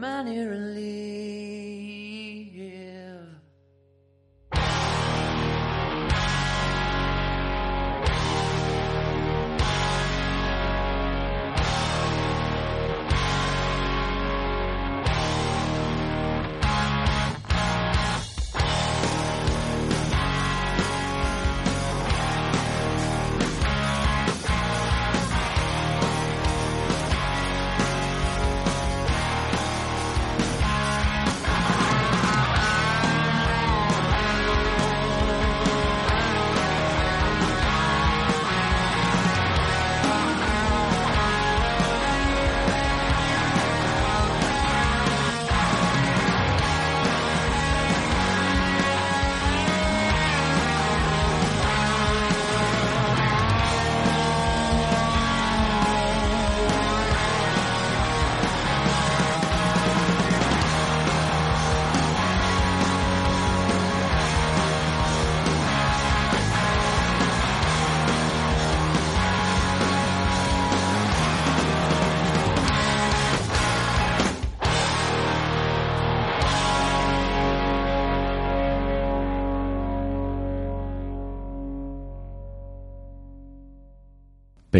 [0.00, 1.29] money.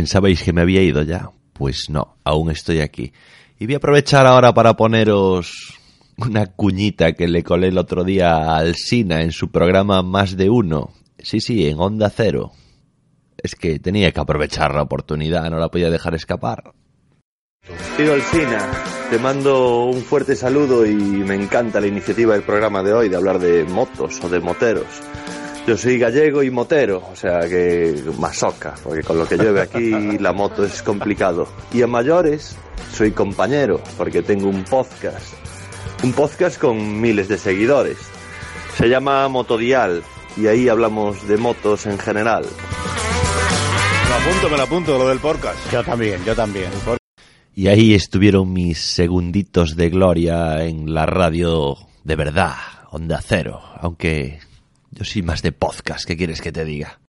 [0.00, 1.30] ¿Pensabais que me había ido ya?
[1.52, 3.12] Pues no, aún estoy aquí.
[3.58, 5.78] Y voy a aprovechar ahora para poneros
[6.16, 10.48] una cuñita que le colé el otro día al Sina en su programa Más de
[10.48, 10.94] Uno.
[11.18, 12.52] Sí, sí, en Onda Cero.
[13.36, 16.72] Es que tenía que aprovechar la oportunidad, no la podía dejar escapar.
[17.98, 18.70] Tío Alcina,
[19.10, 23.16] te mando un fuerte saludo y me encanta la iniciativa del programa de hoy de
[23.16, 25.02] hablar de motos o de moteros.
[25.70, 29.92] Yo soy gallego y motero, o sea que masoca, porque con lo que llueve aquí
[30.18, 31.46] la moto es complicado.
[31.72, 32.56] Y a mayores
[32.92, 35.32] soy compañero, porque tengo un podcast.
[36.02, 37.98] Un podcast con miles de seguidores.
[38.76, 40.02] Se llama Motodial
[40.36, 42.44] y ahí hablamos de motos en general.
[44.02, 45.72] Me lo apunto, me lo apunto, lo del podcast.
[45.72, 46.70] Yo también, yo también.
[47.54, 52.56] Y ahí estuvieron mis segunditos de gloria en la radio de verdad,
[52.90, 54.40] Onda Cero, aunque
[54.90, 56.98] yo soy más de podcast, ¿qué quieres que te diga?